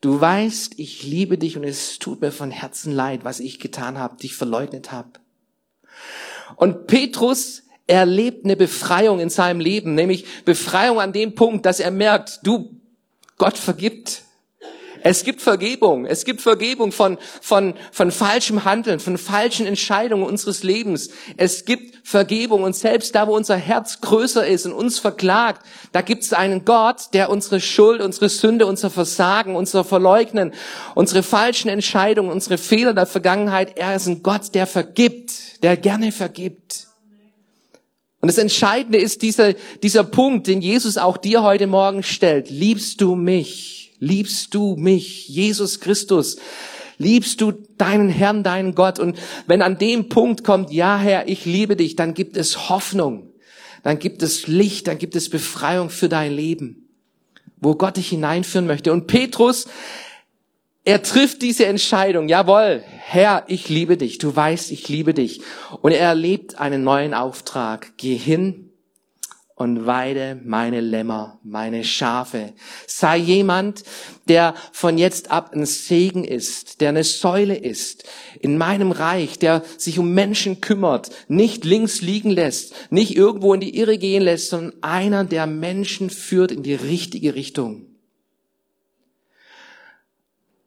Du 0.00 0.20
weißt, 0.20 0.78
ich 0.78 1.02
liebe 1.04 1.38
dich 1.38 1.56
und 1.56 1.64
es 1.64 1.98
tut 1.98 2.20
mir 2.20 2.32
von 2.32 2.50
Herzen 2.50 2.92
leid, 2.92 3.24
was 3.24 3.40
ich 3.40 3.58
getan 3.58 3.98
habe, 3.98 4.16
dich 4.16 4.34
verleugnet 4.34 4.92
habe. 4.92 5.10
Und 6.56 6.86
Petrus 6.86 7.62
erlebt 7.86 8.44
eine 8.44 8.56
Befreiung 8.56 9.20
in 9.20 9.30
seinem 9.30 9.60
Leben, 9.60 9.94
nämlich 9.94 10.26
Befreiung 10.44 11.00
an 11.00 11.12
dem 11.12 11.34
Punkt, 11.34 11.66
dass 11.66 11.80
er 11.80 11.90
merkt, 11.90 12.40
du, 12.42 12.80
Gott 13.38 13.56
vergibt. 13.56 14.22
Es 15.08 15.22
gibt 15.22 15.40
Vergebung. 15.40 16.04
Es 16.04 16.24
gibt 16.24 16.40
Vergebung 16.40 16.90
von, 16.90 17.16
von, 17.40 17.74
von 17.92 18.10
falschem 18.10 18.64
Handeln, 18.64 18.98
von 18.98 19.18
falschen 19.18 19.64
Entscheidungen 19.64 20.24
unseres 20.24 20.64
Lebens. 20.64 21.10
Es 21.36 21.64
gibt 21.64 22.04
Vergebung. 22.04 22.64
Und 22.64 22.74
selbst 22.74 23.14
da, 23.14 23.28
wo 23.28 23.36
unser 23.36 23.54
Herz 23.54 24.00
größer 24.00 24.44
ist 24.44 24.66
und 24.66 24.72
uns 24.72 24.98
verklagt, 24.98 25.64
da 25.92 26.02
gibt 26.02 26.24
es 26.24 26.32
einen 26.32 26.64
Gott, 26.64 27.10
der 27.12 27.30
unsere 27.30 27.60
Schuld, 27.60 28.02
unsere 28.02 28.28
Sünde, 28.28 28.66
unser 28.66 28.90
Versagen, 28.90 29.54
unser 29.54 29.84
Verleugnen, 29.84 30.52
unsere 30.96 31.22
falschen 31.22 31.68
Entscheidungen, 31.68 32.32
unsere 32.32 32.58
Fehler 32.58 32.92
der 32.92 33.06
Vergangenheit, 33.06 33.78
er 33.78 33.94
ist 33.94 34.08
ein 34.08 34.24
Gott, 34.24 34.56
der 34.56 34.66
vergibt, 34.66 35.62
der 35.62 35.76
gerne 35.76 36.10
vergibt. 36.10 36.88
Und 38.20 38.26
das 38.26 38.38
Entscheidende 38.38 38.98
ist 38.98 39.22
dieser, 39.22 39.52
dieser 39.84 40.02
Punkt, 40.02 40.48
den 40.48 40.60
Jesus 40.60 40.98
auch 40.98 41.16
dir 41.16 41.44
heute 41.44 41.68
Morgen 41.68 42.02
stellt. 42.02 42.50
Liebst 42.50 43.00
du 43.00 43.14
mich? 43.14 43.85
Liebst 43.98 44.54
du 44.54 44.76
mich, 44.76 45.28
Jesus 45.28 45.80
Christus? 45.80 46.36
Liebst 46.98 47.40
du 47.40 47.52
deinen 47.78 48.08
Herrn, 48.08 48.42
deinen 48.42 48.74
Gott? 48.74 48.98
Und 48.98 49.18
wenn 49.46 49.62
an 49.62 49.78
dem 49.78 50.08
Punkt 50.08 50.44
kommt, 50.44 50.72
ja 50.72 50.98
Herr, 50.98 51.28
ich 51.28 51.44
liebe 51.44 51.76
dich, 51.76 51.96
dann 51.96 52.14
gibt 52.14 52.36
es 52.36 52.68
Hoffnung, 52.68 53.32
dann 53.82 53.98
gibt 53.98 54.22
es 54.22 54.46
Licht, 54.46 54.86
dann 54.88 54.98
gibt 54.98 55.16
es 55.16 55.28
Befreiung 55.28 55.90
für 55.90 56.08
dein 56.08 56.32
Leben, 56.32 56.88
wo 57.60 57.74
Gott 57.74 57.96
dich 57.96 58.08
hineinführen 58.08 58.66
möchte. 58.66 58.92
Und 58.92 59.06
Petrus, 59.06 59.66
er 60.84 61.02
trifft 61.02 61.42
diese 61.42 61.66
Entscheidung, 61.66 62.28
jawohl, 62.28 62.82
Herr, 62.86 63.44
ich 63.48 63.68
liebe 63.68 63.96
dich, 63.96 64.18
du 64.18 64.34
weißt, 64.34 64.70
ich 64.70 64.88
liebe 64.88 65.14
dich. 65.14 65.40
Und 65.82 65.92
er 65.92 66.00
erlebt 66.00 66.58
einen 66.58 66.84
neuen 66.84 67.12
Auftrag. 67.12 67.92
Geh 67.96 68.16
hin 68.16 68.65
und 69.56 69.86
weide 69.86 70.38
meine 70.44 70.82
Lämmer, 70.82 71.40
meine 71.42 71.82
Schafe. 71.82 72.52
Sei 72.86 73.16
jemand, 73.16 73.84
der 74.28 74.54
von 74.70 74.98
jetzt 74.98 75.30
ab 75.30 75.52
ein 75.54 75.64
Segen 75.64 76.24
ist, 76.24 76.82
der 76.82 76.90
eine 76.90 77.04
Säule 77.04 77.56
ist 77.56 78.04
in 78.38 78.58
meinem 78.58 78.92
Reich, 78.92 79.38
der 79.38 79.64
sich 79.78 79.98
um 79.98 80.12
Menschen 80.12 80.60
kümmert, 80.60 81.10
nicht 81.28 81.64
links 81.64 82.02
liegen 82.02 82.30
lässt, 82.30 82.74
nicht 82.90 83.16
irgendwo 83.16 83.54
in 83.54 83.60
die 83.60 83.78
Irre 83.78 83.96
gehen 83.96 84.22
lässt, 84.22 84.50
sondern 84.50 84.74
einer, 84.82 85.24
der 85.24 85.46
Menschen 85.46 86.10
führt 86.10 86.52
in 86.52 86.62
die 86.62 86.74
richtige 86.74 87.34
Richtung. 87.34 87.86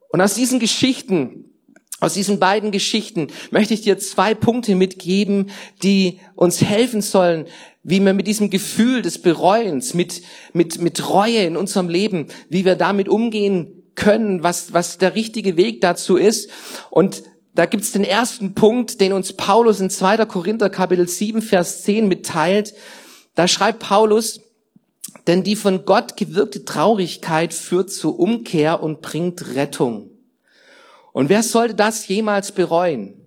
Und 0.10 0.20
aus 0.20 0.34
diesen 0.34 0.60
Geschichten 0.60 1.49
aus 2.00 2.14
diesen 2.14 2.40
beiden 2.40 2.72
Geschichten 2.72 3.28
möchte 3.52 3.74
ich 3.74 3.82
dir 3.82 3.98
zwei 3.98 4.34
Punkte 4.34 4.76
mitgeben, 4.76 5.52
die 5.84 6.20
uns 6.36 6.62
helfen 6.62 7.02
sollen, 7.02 7.46
wie 7.84 8.00
wir 8.00 8.14
mit 8.14 8.28
diesem 8.28 8.50
Gefühl 8.50 9.02
des 9.02 9.22
Bereuens, 9.22 9.94
mit, 9.94 10.22
mit, 10.54 10.80
mit 10.80 11.10
Reue 11.10 11.44
in 11.44 11.58
unserem 11.58 11.90
Leben, 11.90 12.28
wie 12.50 12.64
wir 12.64 12.76
damit 12.76 13.10
umgehen 13.10 13.84
können, 13.96 14.44
was, 14.44 14.74
was 14.74 14.98
der 14.98 15.16
richtige 15.16 15.58
Weg 15.58 15.82
dazu 15.82 16.16
ist. 16.16 16.50
Und 16.90 17.24
da 17.54 17.66
gibt's 17.66 17.92
den 17.92 18.06
ersten 18.06 18.54
Punkt, 18.54 19.02
den 19.02 19.12
uns 19.12 19.34
Paulus 19.34 19.82
in 19.82 19.90
2. 19.90 20.26
Korinther 20.26 20.70
Kapitel 20.70 21.08
7, 21.08 21.42
Vers 21.42 21.84
10 21.84 22.08
mitteilt. 22.08 22.74
Da 23.36 23.48
schreibt 23.48 23.80
Paulus, 23.80 24.40
denn 25.28 25.44
die 25.44 25.56
von 25.56 25.86
Gott 25.86 26.16
gewirkte 26.16 26.64
Traurigkeit 26.64 27.54
führt 27.54 27.92
zur 27.92 28.20
Umkehr 28.20 28.82
und 28.82 29.02
bringt 29.02 29.56
Rettung. 29.56 30.09
Und 31.14 31.30
wer 31.30 31.44
sollte 31.44 31.76
das 31.76 32.08
jemals 32.08 32.52
bereuen? 32.52 33.20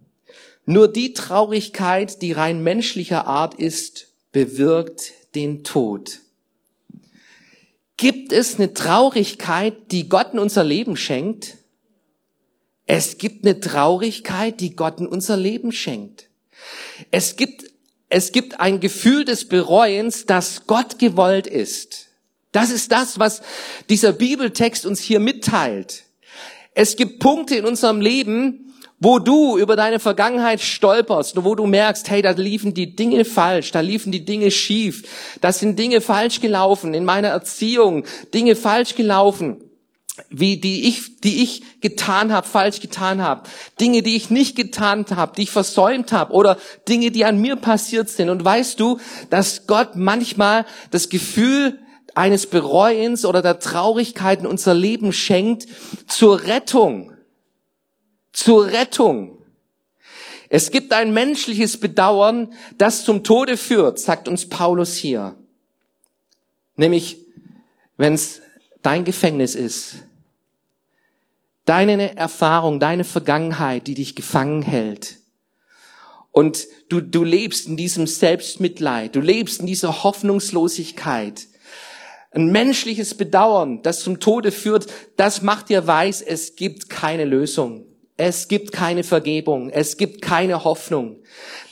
Nur 0.65 0.89
die 0.89 1.13
Traurigkeit, 1.13 2.23
die 2.23 2.33
rein 2.33 2.63
menschlicher 2.63 3.27
Art 3.27 3.55
ist, 3.55 4.09
bewirkt 4.31 5.13
den 5.35 5.65
Tod. 5.65 6.21
Gibt 7.97 8.33
es 8.33 8.57
eine 8.57 8.73
Traurigkeit, 8.75 9.91
die 9.91 10.09
Gott 10.09 10.33
in 10.33 10.39
unser 10.39 10.65
Leben 10.65 10.97
schenkt? 10.97 11.59
Es 12.87 13.19
gibt 13.19 13.45
eine 13.45 13.61
Traurigkeit, 13.61 14.61
die 14.61 14.75
Gott 14.75 15.01
in 15.01 15.07
unser 15.07 15.37
Leben 15.37 15.73
schenkt. 15.73 16.29
Es 17.11 17.37
gibt, 17.37 17.65
es 18.09 18.33
gibt 18.33 18.61
ein 18.61 18.81
Gefühl 18.81 19.25
des 19.25 19.49
Bereuens, 19.49 20.27
das 20.27 20.67
Gott 20.67 20.99
gewollt 20.99 21.47
ist. 21.47 22.09
Das 22.51 22.71
ist 22.71 22.93
das, 22.93 23.19
was 23.19 23.43
dieser 23.89 24.13
Bibeltext 24.13 24.85
uns 24.85 25.01
hier 25.01 25.21
mitteilt. 25.21 26.05
Es 26.75 26.97
gibt 26.97 27.19
Punkte 27.19 27.57
in 27.57 27.67
unserem 27.67 28.01
Leben, 28.01 28.73
wo 28.99 29.19
du 29.19 29.59
über 29.59 29.75
deine 29.75 29.99
Vergangenheit 29.99 30.61
stolperst 30.61 31.43
wo 31.43 31.55
du 31.57 31.67
merkst, 31.67 32.09
hey, 32.09 32.23
da 32.23 32.31
liefen 32.31 32.73
die 32.73 32.95
Dinge 32.95 33.25
falsch, 33.25 33.73
da 33.73 33.81
liefen 33.81 34.13
die 34.13 34.25
Dinge 34.25 34.51
schief, 34.53 35.03
da 35.41 35.53
sind 35.53 35.77
Dinge 35.79 36.01
falsch 36.01 36.41
gelaufen 36.41 36.95
in 36.95 37.05
meiner 37.05 37.29
Erziehung, 37.29 38.05
Dinge 38.33 38.55
falsch 38.55 38.95
gelaufen, 38.95 39.57
wie 40.31 40.59
die 40.59 40.89
ich, 40.89 41.21
die 41.21 41.43
ich 41.43 41.81
getan 41.81 42.33
habe, 42.33 42.47
falsch 42.47 42.81
getan 42.81 43.23
habe, 43.23 43.43
Dinge, 43.81 44.03
die 44.03 44.15
ich 44.15 44.31
nicht 44.31 44.55
getan 44.55 45.05
habe, 45.11 45.33
die 45.37 45.43
ich 45.43 45.51
versäumt 45.51 46.13
habe 46.13 46.33
oder 46.33 46.59
Dinge, 46.89 47.11
die 47.11 47.25
an 47.25 47.41
mir 47.41 47.57
passiert 47.57 48.09
sind. 48.09 48.29
Und 48.31 48.45
weißt 48.45 48.79
du, 48.79 48.99
dass 49.31 49.67
Gott 49.67 49.97
manchmal 49.97 50.65
das 50.91 51.09
Gefühl 51.09 51.81
eines 52.15 52.47
Bereuens 52.47 53.25
oder 53.25 53.43
der 53.43 53.59
Traurigkeit 53.59 54.41
in 54.41 54.47
unser 54.47 54.75
Leben 54.75 55.13
schenkt 55.13 55.67
zur 56.07 56.43
Rettung. 56.45 57.13
Zur 58.33 58.67
Rettung. 58.67 59.39
Es 60.49 60.71
gibt 60.71 60.93
ein 60.93 61.15
menschliches 61.15 61.81
Bedauern, 61.81 62.53
das 62.77 63.05
zum 63.05 63.25
Tode 63.25 63.57
führt, 63.57 63.99
sagt 63.99 64.29
uns 64.29 64.49
Paulus 64.49 64.97
hier. 64.97 65.35
Nämlich, 66.77 67.19
wenn 67.97 68.15
es 68.15 68.43
dein 68.83 69.05
Gefängnis 69.05 69.55
ist, 69.55 69.95
deine 71.65 72.17
Erfahrung, 72.17 72.81
deine 72.81 73.05
Vergangenheit, 73.05 73.87
die 73.87 73.95
dich 73.95 74.15
gefangen 74.15 74.63
hält. 74.63 75.19
Und 76.33 76.67
du, 76.89 77.01
du 77.01 77.25
lebst 77.25 77.67
in 77.67 77.77
diesem 77.77 78.07
Selbstmitleid, 78.07 79.15
du 79.15 79.21
lebst 79.21 79.61
in 79.61 79.67
dieser 79.67 80.03
Hoffnungslosigkeit, 80.03 81.47
ein 82.35 82.51
menschliches 82.51 83.15
Bedauern, 83.15 83.83
das 83.83 84.01
zum 84.01 84.21
Tode 84.21 84.53
führt, 84.53 84.87
das 85.17 85.43
macht 85.43 85.69
dir 85.69 85.87
weiß, 85.87 86.23
es 86.23 86.57
gibt 86.57 86.89
keine 86.89 87.25
Lösung. 87.25 87.85
Es 88.19 88.47
gibt 88.47 88.73
keine 88.73 89.05
Vergebung. 89.05 89.71
Es 89.71 89.97
gibt 89.97 90.21
keine 90.23 90.65
Hoffnung. 90.65 91.17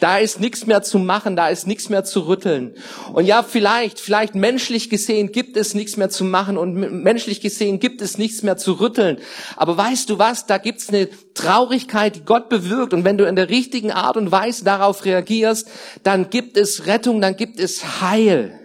Da 0.01 0.19
ist 0.19 0.41
nichts 0.41 0.67
mehr 0.67 0.83
zu 0.83 0.99
machen. 0.99 1.37
Da 1.37 1.49
ist 1.49 1.67
nichts 1.67 1.91
mehr 1.91 2.03
zu 2.03 2.27
rütteln. 2.27 2.75
Und 3.13 3.27
ja, 3.27 3.43
vielleicht, 3.43 4.01
vielleicht 4.01 4.35
menschlich 4.35 4.89
gesehen 4.89 5.33
gibt 5.33 5.57
es 5.57 5.75
nichts 5.75 5.97
mehr 5.97 6.09
zu 6.09 6.25
machen 6.25 6.57
und 6.57 6.75
menschlich 6.75 7.41
gesehen 7.41 7.79
gibt 7.79 8.01
es 8.01 8.19
nichts 8.19 8.43
mehr 8.43 8.57
zu 8.57 8.81
rütteln. 8.81 9.19
Aber 9.57 9.77
weißt 9.77 10.09
du 10.11 10.19
was? 10.19 10.47
Da 10.47 10.59
gibt's 10.59 10.89
eine 10.89 11.09
Traurigkeit, 11.35 12.17
die 12.17 12.25
Gott 12.25 12.49
bewirkt. 12.49 12.95
Und 12.95 13.05
wenn 13.05 13.19
du 13.19 13.27
in 13.27 13.37
der 13.37 13.51
richtigen 13.51 13.93
Art 13.93 14.17
und 14.17 14.33
Weise 14.33 14.65
darauf 14.65 15.05
reagierst, 15.05 15.69
dann 16.03 16.31
gibt 16.31 16.57
es 16.57 16.87
Rettung, 16.87 17.21
dann 17.21 17.37
gibt 17.37 17.61
es 17.61 18.01
Heil. 18.01 18.60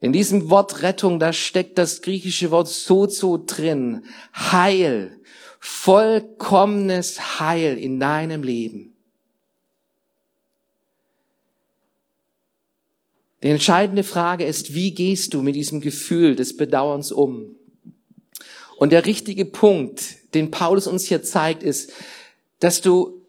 In 0.00 0.12
diesem 0.12 0.48
Wort 0.48 0.82
Rettung, 0.82 1.18
da 1.18 1.32
steckt 1.32 1.76
das 1.76 2.02
griechische 2.02 2.50
Wort 2.50 2.68
sozo 2.68 3.42
drin. 3.44 4.04
Heil. 4.32 5.20
Vollkommenes 5.58 7.40
Heil 7.40 7.76
in 7.78 7.98
deinem 7.98 8.44
Leben. 8.44 8.94
Die 13.42 13.48
entscheidende 13.48 14.04
Frage 14.04 14.44
ist, 14.44 14.74
wie 14.74 14.92
gehst 14.92 15.34
du 15.34 15.42
mit 15.42 15.56
diesem 15.56 15.80
Gefühl 15.80 16.36
des 16.36 16.56
Bedauerns 16.56 17.10
um? 17.12 17.56
Und 18.78 18.92
der 18.92 19.04
richtige 19.04 19.44
Punkt, 19.44 20.34
den 20.34 20.52
Paulus 20.52 20.86
uns 20.86 21.04
hier 21.04 21.24
zeigt, 21.24 21.64
ist, 21.64 21.92
dass 22.60 22.80
du 22.80 23.24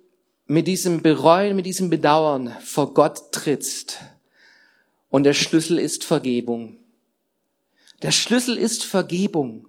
mit 0.46 0.68
diesem 0.68 1.02
Bereuen, 1.02 1.56
mit 1.56 1.66
diesem 1.66 1.90
Bedauern 1.90 2.56
vor 2.62 2.94
Gott 2.94 3.32
trittst 3.32 4.00
und 5.10 5.24
der 5.24 5.34
Schlüssel 5.34 5.80
ist 5.80 6.04
Vergebung. 6.04 6.78
Der 8.02 8.12
Schlüssel 8.12 8.58
ist 8.58 8.84
Vergebung. 8.84 9.67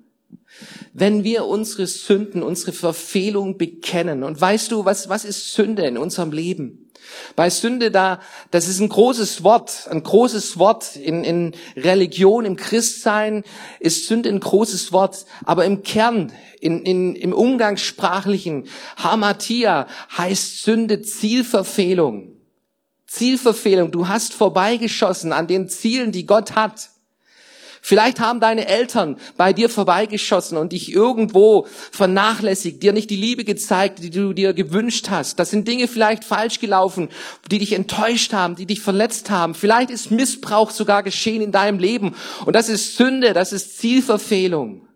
Wenn 0.92 1.24
wir 1.24 1.46
unsere 1.46 1.86
Sünden, 1.86 2.42
unsere 2.42 2.72
Verfehlung 2.72 3.56
bekennen. 3.56 4.22
Und 4.22 4.40
weißt 4.40 4.70
du, 4.70 4.84
was, 4.84 5.08
was 5.08 5.24
ist 5.24 5.54
Sünde 5.54 5.86
in 5.86 5.96
unserem 5.96 6.32
Leben? 6.32 6.90
Bei 7.34 7.50
Sünde 7.50 7.90
da, 7.90 8.20
das 8.50 8.68
ist 8.68 8.80
ein 8.80 8.88
großes 8.88 9.42
Wort, 9.42 9.88
ein 9.90 10.02
großes 10.02 10.58
Wort. 10.58 10.96
In, 10.96 11.24
in 11.24 11.54
Religion, 11.76 12.44
im 12.44 12.56
Christsein 12.56 13.44
ist 13.78 14.06
Sünde 14.06 14.28
ein 14.28 14.40
großes 14.40 14.92
Wort. 14.92 15.24
Aber 15.44 15.64
im 15.64 15.82
Kern, 15.82 16.32
in, 16.60 16.82
in, 16.82 17.14
im 17.16 17.32
Umgangssprachlichen, 17.32 18.66
Hamatia 18.96 19.86
heißt 20.16 20.62
Sünde 20.62 21.02
Zielverfehlung. 21.02 22.29
Zielverfehlung. 23.10 23.90
Du 23.90 24.06
hast 24.06 24.34
vorbeigeschossen 24.34 25.32
an 25.32 25.48
den 25.48 25.68
Zielen, 25.68 26.12
die 26.12 26.26
Gott 26.26 26.54
hat. 26.54 26.90
Vielleicht 27.82 28.20
haben 28.20 28.38
deine 28.38 28.68
Eltern 28.68 29.16
bei 29.36 29.52
dir 29.52 29.68
vorbeigeschossen 29.68 30.56
und 30.56 30.72
dich 30.72 30.92
irgendwo 30.92 31.66
vernachlässigt, 31.90 32.82
dir 32.82 32.92
nicht 32.92 33.10
die 33.10 33.16
Liebe 33.16 33.42
gezeigt, 33.44 33.98
die 34.00 34.10
du 34.10 34.32
dir 34.32 34.52
gewünscht 34.52 35.08
hast. 35.10 35.40
Das 35.40 35.50
sind 35.50 35.66
Dinge 35.66 35.88
vielleicht 35.88 36.22
falsch 36.22 36.60
gelaufen, 36.60 37.08
die 37.50 37.58
dich 37.58 37.72
enttäuscht 37.72 38.32
haben, 38.32 38.54
die 38.54 38.66
dich 38.66 38.80
verletzt 38.80 39.30
haben. 39.30 39.54
Vielleicht 39.54 39.90
ist 39.90 40.12
Missbrauch 40.12 40.70
sogar 40.70 41.02
geschehen 41.02 41.42
in 41.42 41.52
deinem 41.52 41.80
Leben 41.80 42.14
und 42.44 42.54
das 42.54 42.68
ist 42.68 42.96
Sünde, 42.96 43.32
das 43.32 43.52
ist 43.52 43.78
Zielverfehlung. 43.78 44.86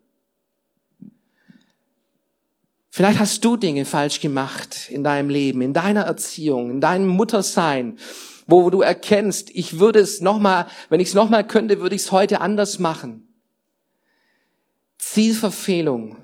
Vielleicht 2.96 3.18
hast 3.18 3.44
du 3.44 3.57
Dinge 3.57 3.87
falsch 3.87 4.20
gemacht 4.20 4.88
in 4.88 5.02
deinem 5.02 5.28
Leben, 5.28 5.62
in 5.62 5.72
deiner 5.72 6.02
Erziehung, 6.02 6.70
in 6.70 6.80
deinem 6.80 7.09
Muttersein, 7.09 7.98
wo 8.46 8.70
du 8.70 8.83
erkennst, 8.83 9.50
ich 9.50 9.80
würde 9.80 9.98
es 9.98 10.20
nochmal, 10.20 10.68
wenn 10.90 11.00
ich 11.00 11.09
es 11.09 11.14
nochmal 11.14 11.44
könnte, 11.44 11.80
würde 11.80 11.96
ich 11.96 12.02
es 12.02 12.12
heute 12.12 12.40
anders 12.40 12.78
machen. 12.78 13.35
Zielverfehlung 14.98 16.18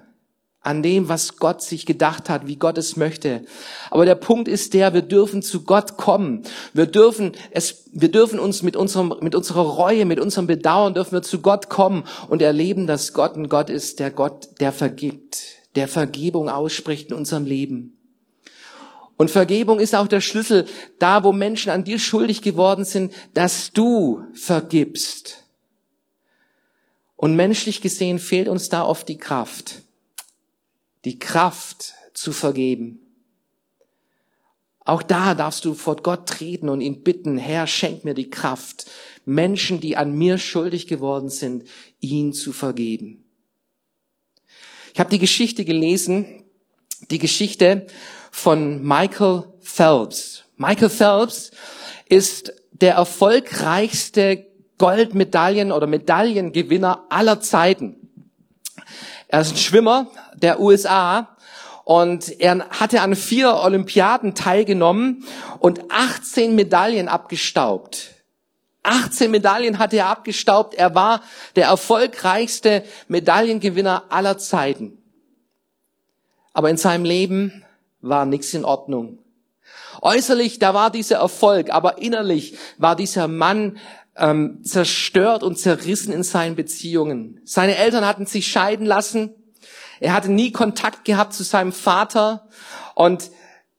an 0.61 0.85
dem, 0.85 1.09
was 1.09 1.39
Gott 1.39 1.61
sich 1.61 1.87
gedacht 1.87 2.31
hat, 2.31 2.47
wie 2.47 2.55
Gott 2.55 2.79
es 2.79 2.97
möchte. 2.97 3.45
Aber 3.91 4.05
der 4.05 4.15
Punkt 4.15 4.47
ist 4.47 4.73
der, 4.73 4.95
wir 4.95 5.03
dürfen 5.03 5.43
zu 5.43 5.65
Gott 5.65 5.97
kommen. 5.97 6.45
Wir 6.73 6.87
dürfen 6.87 7.33
es, 7.51 7.91
wir 7.91 8.13
dürfen 8.13 8.39
uns 8.39 8.63
mit 8.63 8.77
unserem, 8.77 9.13
mit 9.23 9.35
unserer 9.35 9.63
Reue, 9.63 10.05
mit 10.05 10.21
unserem 10.21 10.47
Bedauern 10.47 10.95
dürfen 10.95 11.15
wir 11.15 11.23
zu 11.23 11.41
Gott 11.41 11.69
kommen 11.69 12.05
und 12.29 12.43
erleben, 12.43 12.87
dass 12.87 13.13
Gott 13.13 13.35
ein 13.35 13.49
Gott 13.49 13.71
ist, 13.71 13.99
der 13.99 14.13
Gott, 14.13 14.61
der 14.61 14.71
vergibt, 14.71 15.60
der 15.77 15.89
Vergebung 15.89 16.49
ausspricht 16.49 17.11
in 17.11 17.17
unserem 17.17 17.45
Leben. 17.45 17.97
Und 19.17 19.31
Vergebung 19.31 19.81
ist 19.81 19.95
auch 19.95 20.09
der 20.09 20.21
Schlüssel, 20.21 20.67
da 20.99 21.25
wo 21.25 21.33
Menschen 21.33 21.71
an 21.71 21.85
dir 21.85 21.99
schuldig 21.99 22.43
geworden 22.43 22.85
sind, 22.85 23.13
dass 23.35 23.73
du 23.73 24.25
vergibst. 24.33 25.45
Und 27.17 27.37
menschlich 27.37 27.83
gesehen 27.83 28.19
fehlt 28.19 28.49
uns 28.49 28.71
da 28.71 28.83
oft 28.83 29.09
die 29.09 29.19
Kraft 29.19 29.83
die 31.05 31.19
Kraft 31.19 31.95
zu 32.15 32.33
vergeben. 32.33 33.01
Auch 34.85 35.03
da 35.03 35.35
darfst 35.35 35.65
du 35.65 35.75
vor 35.75 35.97
Gott 35.97 36.29
treten 36.29 36.69
und 36.69 36.81
ihn 36.81 37.03
bitten, 37.03 37.39
Herr, 37.39 37.67
schenk 37.67 38.05
mir 38.05 38.15
die 38.15 38.31
Kraft, 38.31 38.91
Menschen, 39.25 39.81
die 39.81 39.97
an 39.97 40.17
mir 40.17 40.39
schuldig 40.39 40.87
geworden 40.87 41.29
sind, 41.29 41.65
ihn 42.01 42.33
zu 42.33 42.53
vergeben. 42.53 43.20
Ich 44.93 45.01
habe 45.01 45.11
die 45.11 45.19
Geschichte 45.19 45.65
gelesen, 45.65 46.45
die 47.11 47.19
Geschichte 47.19 47.87
von 48.31 48.83
Michael 48.83 49.45
Phelps. 49.61 50.45
Michael 50.57 50.91
Phelps 50.91 51.53
ist 52.09 52.53
der 52.73 52.95
erfolgreichste 52.95 54.47
Goldmedaillen- 54.79 55.73
oder 55.73 55.87
Medaillengewinner 55.87 57.05
aller 57.09 57.41
Zeiten. 57.41 57.97
Er 59.29 59.43
ist 59.43 59.53
ein 59.53 59.59
Schwimmer 59.59 60.09
der 60.35 60.61
USA 60.61 61.37
und 61.85 62.41
er 62.41 62.69
hatte 62.71 63.01
an 63.03 63.15
vier 63.15 63.55
Olympiaden 63.55 64.35
teilgenommen 64.35 65.25
und 65.61 65.91
18 65.91 66.55
Medaillen 66.55 67.09
abgestaubt. 67.09 68.10
18 68.83 69.31
Medaillen 69.31 69.79
hatte 69.79 69.99
er 69.99 70.07
abgestaubt. 70.07 70.75
Er 70.75 70.95
war 70.95 71.23
der 71.57 71.67
erfolgreichste 71.67 72.85
Medaillengewinner 73.09 74.05
aller 74.09 74.39
Zeiten. 74.39 74.99
Aber 76.53 76.71
in 76.71 76.77
seinem 76.77 77.05
Leben 77.05 77.65
war 78.01 78.25
nichts 78.27 78.55
in 78.55 78.65
Ordnung. 78.65 79.19
Äußerlich, 80.03 80.59
da 80.59 80.73
war 80.73 80.91
dieser 80.91 81.17
Erfolg, 81.17 81.71
aber 81.71 81.99
innerlich 81.99 82.57
war 82.79 82.97
dieser 82.97 83.29
Mann 83.29 83.79
ähm, 84.17 84.65
zerstört 84.65 85.43
und 85.43 85.59
zerrissen 85.59 86.13
in 86.13 86.23
seinen 86.23 86.57
Beziehungen. 86.57 87.41
Seine 87.45 87.77
Eltern 87.77 88.07
hatten 88.07 88.27
sich 88.27 88.49
scheiden 88.49 88.87
lassen. 88.87 89.35
Er 90.01 90.15
hatte 90.15 90.33
nie 90.33 90.53
Kontakt 90.53 91.05
gehabt 91.05 91.35
zu 91.35 91.43
seinem 91.43 91.73
Vater 91.73 92.49
und 92.95 93.31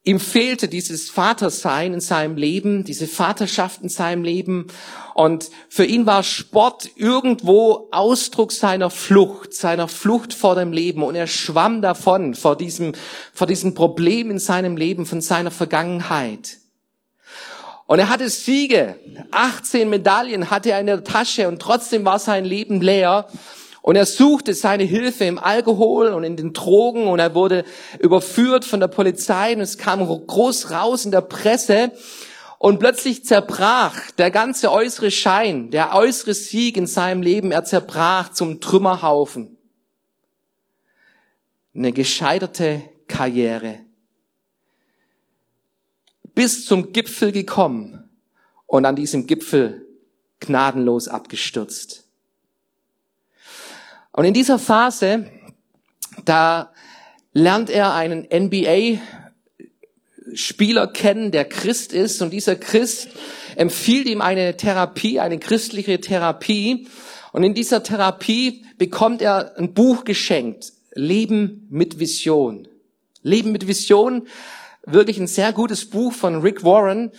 ihm 0.04 0.20
fehlte 0.20 0.68
dieses 0.68 1.10
Vatersein 1.10 1.94
in 1.94 2.00
seinem 2.00 2.36
Leben, 2.36 2.84
diese 2.84 3.08
Vaterschaft 3.08 3.82
in 3.82 3.90
seinem 3.90 4.24
Leben. 4.24 4.68
Und 5.14 5.52
für 5.70 5.86
ihn 5.86 6.06
war 6.06 6.24
Sport 6.24 6.90
irgendwo 6.96 7.88
Ausdruck 7.92 8.52
seiner 8.52 8.90
Flucht, 8.90 9.54
seiner 9.54 9.88
Flucht 9.88 10.34
vor 10.34 10.56
dem 10.56 10.74
Leben. 10.74 11.04
Und 11.04 11.16
er 11.16 11.28
schwamm 11.28 11.82
davon, 11.82 12.34
vor 12.34 12.58
diesem, 12.58 12.94
vor 13.34 13.46
diesem 13.46 13.76
Problem 13.76 14.32
in 14.32 14.40
seinem 14.40 14.76
Leben, 14.76 15.06
von 15.06 15.22
seiner 15.22 15.52
Vergangenheit. 15.52 16.58
Und 17.86 18.00
er 18.00 18.10
hatte 18.10 18.30
Siege. 18.30 18.96
18 19.32 19.90
Medaillen 19.90 20.50
hatte 20.50 20.72
er 20.72 20.80
in 20.80 20.88
der 20.88 21.04
Tasche 21.04 21.48
und 21.48 21.62
trotzdem 21.62 22.06
war 22.06 22.20
sein 22.20 22.46
Leben 22.46 22.82
leer. 22.82 23.28
Und 23.82 23.96
er 23.96 24.06
suchte 24.06 24.54
seine 24.54 24.84
Hilfe 24.84 25.26
im 25.26 25.40
Alkohol 25.40 26.10
und 26.10 26.24
in 26.24 26.36
den 26.36 26.54
Drogen 26.54 27.08
und 27.08 27.20
er 27.20 27.34
wurde 27.34 27.66
überführt 28.00 28.64
von 28.64 28.80
der 28.80 28.88
Polizei 28.88 29.56
und 29.56 29.62
es 29.62 29.78
kam 29.78 30.06
groß 30.06 30.70
raus 30.72 31.06
in 31.06 31.12
der 31.12 31.22
Presse 31.22 31.92
und 32.60 32.78
plötzlich 32.78 33.26
zerbrach 33.26 34.12
der 34.12 34.30
ganze 34.30 34.72
äußere 34.72 35.10
Schein, 35.10 35.72
der 35.72 35.96
äußere 35.96 36.36
Sieg 36.36 36.78
in 36.78 36.86
seinem 36.86 37.24
Leben, 37.24 37.52
er 37.52 37.64
zerbrach 37.64 38.30
zum 38.30 38.62
Trümmerhaufen. 38.62 39.58
Eine 41.74 41.92
gescheiterte 41.92 42.84
Karriere 43.08 43.80
bis 46.36 46.66
zum 46.66 46.94
Gipfel 46.94 47.32
gekommen 47.32 48.10
und 48.68 48.86
an 48.86 48.96
diesem 48.96 49.28
Gipfel 49.28 49.86
gnadenlos 50.40 51.08
abgestürzt. 51.08 52.01
Und 54.14 54.26
in 54.26 54.34
dieser 54.34 54.60
Phase, 54.60 55.28
da 56.26 56.74
lernt 57.34 57.70
er 57.70 57.94
einen 57.94 58.28
NBA-Spieler 58.32 58.98
kennen, 60.88 61.32
der 61.32 61.46
Christ 61.46 61.94
ist. 61.94 62.22
Und 62.22 62.32
dieser 62.32 62.58
Christ 62.58 63.08
empfiehlt 63.56 64.08
ihm 64.08 64.20
eine 64.22 64.58
Therapie, 64.58 65.22
eine 65.22 65.40
christliche 65.40 66.02
Therapie. 66.02 66.88
Und 67.32 67.44
in 67.44 67.54
dieser 67.54 67.84
Therapie 67.84 68.66
bekommt 68.78 69.22
er 69.22 69.58
ein 69.58 69.74
Buch 69.74 70.04
geschenkt. 70.04 70.74
Leben 70.94 71.68
mit 71.70 72.00
Vision. 72.00 72.68
Leben 73.24 73.54
mit 73.54 73.68
Vision 73.68 74.28
wirklich 74.86 75.20
ein 75.20 75.28
sehr 75.28 75.54
gutes 75.54 75.90
Buch 75.90 76.12
von 76.12 76.42
Rick 76.42 76.64
Warren, 76.64 77.12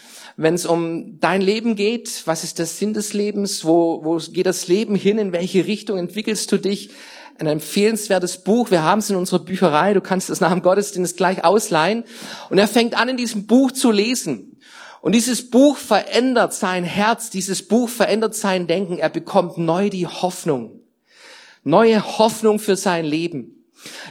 wenn 0.42 0.54
es 0.54 0.66
um 0.66 1.18
dein 1.20 1.40
Leben 1.40 1.76
geht. 1.76 2.22
Was 2.26 2.44
ist 2.44 2.58
der 2.58 2.66
Sinn 2.66 2.94
des 2.94 3.12
Lebens? 3.12 3.64
Wo, 3.64 4.04
wo 4.04 4.16
geht 4.18 4.46
das 4.46 4.68
Leben 4.68 4.94
hin? 4.94 5.18
In 5.18 5.32
welche 5.32 5.66
Richtung 5.66 5.98
entwickelst 5.98 6.50
du 6.50 6.58
dich? 6.58 6.90
Ein 7.38 7.46
empfehlenswertes 7.46 8.44
Buch. 8.44 8.70
Wir 8.70 8.82
haben 8.82 8.98
es 8.98 9.10
in 9.10 9.16
unserer 9.16 9.40
Bücherei. 9.40 9.94
Du 9.94 10.00
kannst 10.00 10.30
es 10.30 10.40
nach 10.40 10.50
dem 10.52 10.62
Gottesdienst 10.62 11.16
gleich 11.16 11.44
ausleihen. 11.44 12.04
Und 12.50 12.58
er 12.58 12.68
fängt 12.68 12.98
an, 12.98 13.08
in 13.08 13.16
diesem 13.16 13.46
Buch 13.46 13.72
zu 13.72 13.90
lesen. 13.90 14.60
Und 15.00 15.14
dieses 15.14 15.50
Buch 15.50 15.76
verändert 15.76 16.54
sein 16.54 16.84
Herz. 16.84 17.30
Dieses 17.30 17.66
Buch 17.66 17.88
verändert 17.88 18.34
sein 18.34 18.66
Denken. 18.66 18.98
Er 18.98 19.08
bekommt 19.10 19.58
neu 19.58 19.90
die 19.90 20.06
Hoffnung. 20.06 20.80
Neue 21.64 22.18
Hoffnung 22.18 22.58
für 22.58 22.76
sein 22.76 23.04
Leben. 23.04 23.61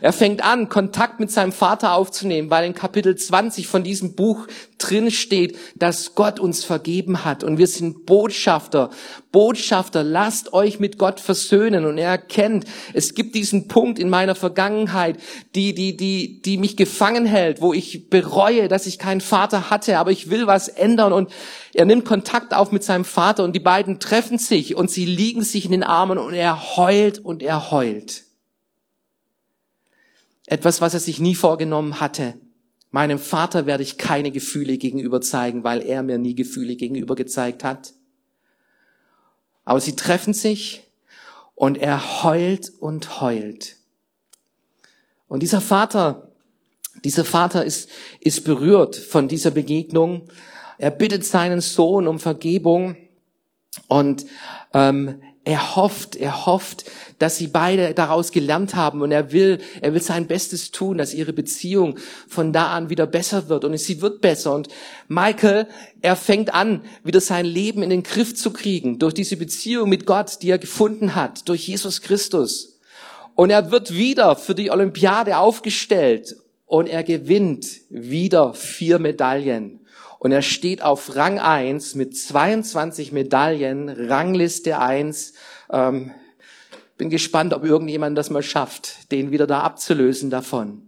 Er 0.01 0.13
fängt 0.13 0.43
an, 0.43 0.69
Kontakt 0.69 1.19
mit 1.19 1.31
seinem 1.31 1.51
Vater 1.51 1.93
aufzunehmen, 1.93 2.49
weil 2.49 2.65
in 2.65 2.73
Kapitel 2.73 3.15
20 3.15 3.67
von 3.67 3.83
diesem 3.83 4.15
Buch 4.15 4.47
drin 4.77 5.11
steht, 5.11 5.57
dass 5.75 6.15
Gott 6.15 6.39
uns 6.39 6.63
vergeben 6.63 7.23
hat 7.23 7.43
und 7.43 7.57
wir 7.57 7.67
sind 7.67 8.05
Botschafter. 8.05 8.89
Botschafter, 9.31 10.03
lasst 10.03 10.53
euch 10.53 10.79
mit 10.79 10.97
Gott 10.97 11.19
versöhnen 11.19 11.85
und 11.85 11.97
er 11.97 12.09
erkennt, 12.09 12.65
es 12.93 13.13
gibt 13.13 13.35
diesen 13.35 13.67
Punkt 13.67 13.99
in 13.99 14.09
meiner 14.09 14.35
Vergangenheit, 14.35 15.17
die, 15.55 15.73
die, 15.73 15.95
die, 15.95 16.41
die 16.41 16.57
mich 16.57 16.75
gefangen 16.75 17.25
hält, 17.25 17.61
wo 17.61 17.73
ich 17.73 18.09
bereue, 18.09 18.67
dass 18.67 18.87
ich 18.87 18.99
keinen 18.99 19.21
Vater 19.21 19.69
hatte, 19.69 19.99
aber 19.99 20.11
ich 20.11 20.29
will 20.29 20.47
was 20.47 20.67
ändern 20.67 21.13
und 21.13 21.31
er 21.73 21.85
nimmt 21.85 22.05
Kontakt 22.05 22.53
auf 22.53 22.71
mit 22.71 22.83
seinem 22.83 23.05
Vater 23.05 23.43
und 23.43 23.55
die 23.55 23.59
beiden 23.59 23.99
treffen 23.99 24.37
sich 24.37 24.75
und 24.75 24.89
sie 24.89 25.05
liegen 25.05 25.43
sich 25.43 25.65
in 25.65 25.71
den 25.71 25.83
Armen 25.83 26.17
und 26.17 26.33
er 26.33 26.75
heult 26.75 27.19
und 27.19 27.43
er 27.43 27.71
heult. 27.71 28.23
Etwas, 30.51 30.81
was 30.81 30.93
er 30.93 30.99
sich 30.99 31.21
nie 31.21 31.33
vorgenommen 31.33 32.01
hatte. 32.01 32.33
Meinem 32.89 33.19
Vater 33.19 33.67
werde 33.67 33.83
ich 33.83 33.97
keine 33.97 34.31
Gefühle 34.31 34.77
gegenüber 34.77 35.21
zeigen, 35.21 35.63
weil 35.63 35.81
er 35.81 36.03
mir 36.03 36.17
nie 36.17 36.35
Gefühle 36.35 36.75
gegenüber 36.75 37.15
gezeigt 37.15 37.63
hat. 37.63 37.93
Aber 39.63 39.79
sie 39.79 39.95
treffen 39.95 40.33
sich 40.33 40.91
und 41.55 41.77
er 41.77 42.23
heult 42.23 42.69
und 42.81 43.21
heult. 43.21 43.77
Und 45.29 45.41
dieser 45.41 45.61
Vater, 45.61 46.33
dieser 47.05 47.23
Vater 47.23 47.63
ist, 47.63 47.89
ist 48.19 48.43
berührt 48.43 48.97
von 48.97 49.29
dieser 49.29 49.51
Begegnung. 49.51 50.27
Er 50.77 50.91
bittet 50.91 51.23
seinen 51.23 51.61
Sohn 51.61 52.09
um 52.09 52.19
Vergebung 52.19 52.97
und 53.87 54.25
ähm, 54.73 55.21
er 55.51 55.75
hofft, 55.75 56.15
er 56.15 56.45
hofft, 56.45 56.85
dass 57.19 57.37
sie 57.37 57.47
beide 57.47 57.93
daraus 57.93 58.31
gelernt 58.31 58.73
haben 58.73 59.01
und 59.01 59.11
er 59.11 59.33
will, 59.33 59.59
er 59.81 59.93
will 59.93 60.01
sein 60.01 60.25
Bestes 60.25 60.71
tun, 60.71 60.97
dass 60.97 61.13
ihre 61.13 61.33
Beziehung 61.33 61.99
von 62.29 62.53
da 62.53 62.71
an 62.71 62.89
wieder 62.89 63.05
besser 63.05 63.49
wird 63.49 63.65
und 63.65 63.77
sie 63.77 64.01
wird 64.01 64.21
besser 64.21 64.55
und 64.55 64.69
Michael, 65.09 65.67
er 66.01 66.15
fängt 66.15 66.53
an, 66.53 66.83
wieder 67.03 67.19
sein 67.19 67.45
Leben 67.45 67.83
in 67.83 67.89
den 67.89 68.03
Griff 68.03 68.33
zu 68.33 68.51
kriegen 68.51 68.97
durch 68.97 69.13
diese 69.13 69.35
Beziehung 69.35 69.89
mit 69.89 70.05
Gott, 70.05 70.41
die 70.41 70.49
er 70.49 70.57
gefunden 70.57 71.15
hat, 71.15 71.49
durch 71.49 71.67
Jesus 71.67 72.01
Christus. 72.01 72.79
Und 73.35 73.49
er 73.49 73.71
wird 73.71 73.93
wieder 73.93 74.37
für 74.37 74.55
die 74.55 74.71
Olympiade 74.71 75.37
aufgestellt 75.37 76.37
und 76.65 76.87
er 76.87 77.03
gewinnt 77.03 77.67
wieder 77.89 78.53
vier 78.53 78.99
Medaillen. 78.99 79.80
Und 80.21 80.31
er 80.31 80.43
steht 80.43 80.83
auf 80.83 81.15
Rang 81.15 81.39
1 81.39 81.95
mit 81.95 82.15
22 82.15 83.11
Medaillen, 83.11 83.89
Rangliste 83.89 84.77
1. 84.77 85.33
Ähm, 85.71 86.11
bin 86.95 87.09
gespannt, 87.09 87.55
ob 87.55 87.63
irgendjemand 87.63 88.15
das 88.15 88.29
mal 88.29 88.43
schafft, 88.43 89.11
den 89.11 89.31
wieder 89.31 89.47
da 89.47 89.61
abzulösen 89.61 90.29
davon. 90.29 90.83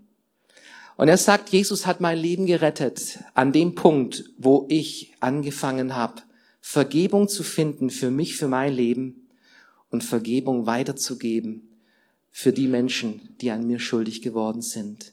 Und 0.98 1.08
er 1.08 1.18
sagt, 1.18 1.50
Jesus 1.50 1.88
hat 1.88 2.00
mein 2.00 2.20
Leben 2.20 2.46
gerettet 2.46 3.24
an 3.34 3.52
dem 3.52 3.74
Punkt, 3.74 4.24
wo 4.38 4.68
ich 4.70 5.16
angefangen 5.20 5.96
habe, 5.96 6.22
Vergebung 6.62 7.28
zu 7.28 7.42
finden 7.42 7.90
für 7.90 8.12
mich, 8.12 8.38
für 8.38 8.48
mein 8.48 8.72
Leben 8.72 9.30
und 9.90 10.04
Vergebung 10.04 10.68
weiterzugeben 10.68 11.70
für 12.30 12.54
die 12.54 12.68
Menschen, 12.68 13.36
die 13.42 13.50
an 13.50 13.66
mir 13.66 13.80
schuldig 13.80 14.22
geworden 14.22 14.62
sind. 14.62 15.13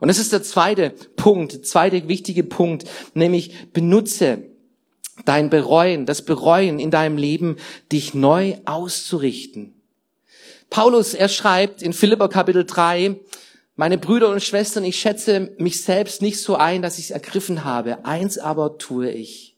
Und 0.00 0.08
das 0.08 0.18
ist 0.18 0.32
der 0.32 0.42
zweite 0.42 0.90
Punkt, 1.16 1.52
der 1.52 1.62
zweite 1.62 2.08
wichtige 2.08 2.44
Punkt, 2.44 2.84
nämlich 3.14 3.72
benutze 3.72 4.42
dein 5.24 5.50
Bereuen, 5.50 6.06
das 6.06 6.22
Bereuen 6.22 6.78
in 6.78 6.90
deinem 6.90 7.16
Leben, 7.16 7.56
dich 7.90 8.14
neu 8.14 8.56
auszurichten. 8.64 9.74
Paulus, 10.68 11.14
er 11.14 11.28
schreibt 11.28 11.82
in 11.82 11.92
Philipper 11.92 12.28
Kapitel 12.28 12.64
3, 12.64 13.16
meine 13.76 13.98
Brüder 13.98 14.30
und 14.30 14.42
Schwestern, 14.42 14.84
ich 14.84 14.98
schätze 14.98 15.54
mich 15.58 15.82
selbst 15.82 16.22
nicht 16.22 16.40
so 16.40 16.56
ein, 16.56 16.82
dass 16.82 16.98
ich 16.98 17.06
es 17.06 17.10
ergriffen 17.10 17.64
habe. 17.64 18.04
Eins 18.04 18.38
aber 18.38 18.78
tue 18.78 19.10
ich. 19.10 19.56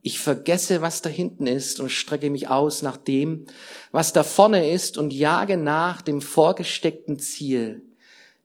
Ich 0.00 0.18
vergesse, 0.18 0.82
was 0.82 1.02
da 1.02 1.08
hinten 1.08 1.46
ist 1.46 1.78
und 1.78 1.90
strecke 1.90 2.30
mich 2.30 2.48
aus 2.48 2.82
nach 2.82 2.96
dem, 2.96 3.46
was 3.92 4.12
da 4.12 4.24
vorne 4.24 4.70
ist 4.70 4.98
und 4.98 5.12
jage 5.12 5.56
nach 5.56 6.02
dem 6.02 6.20
vorgesteckten 6.20 7.18
Ziel, 7.20 7.82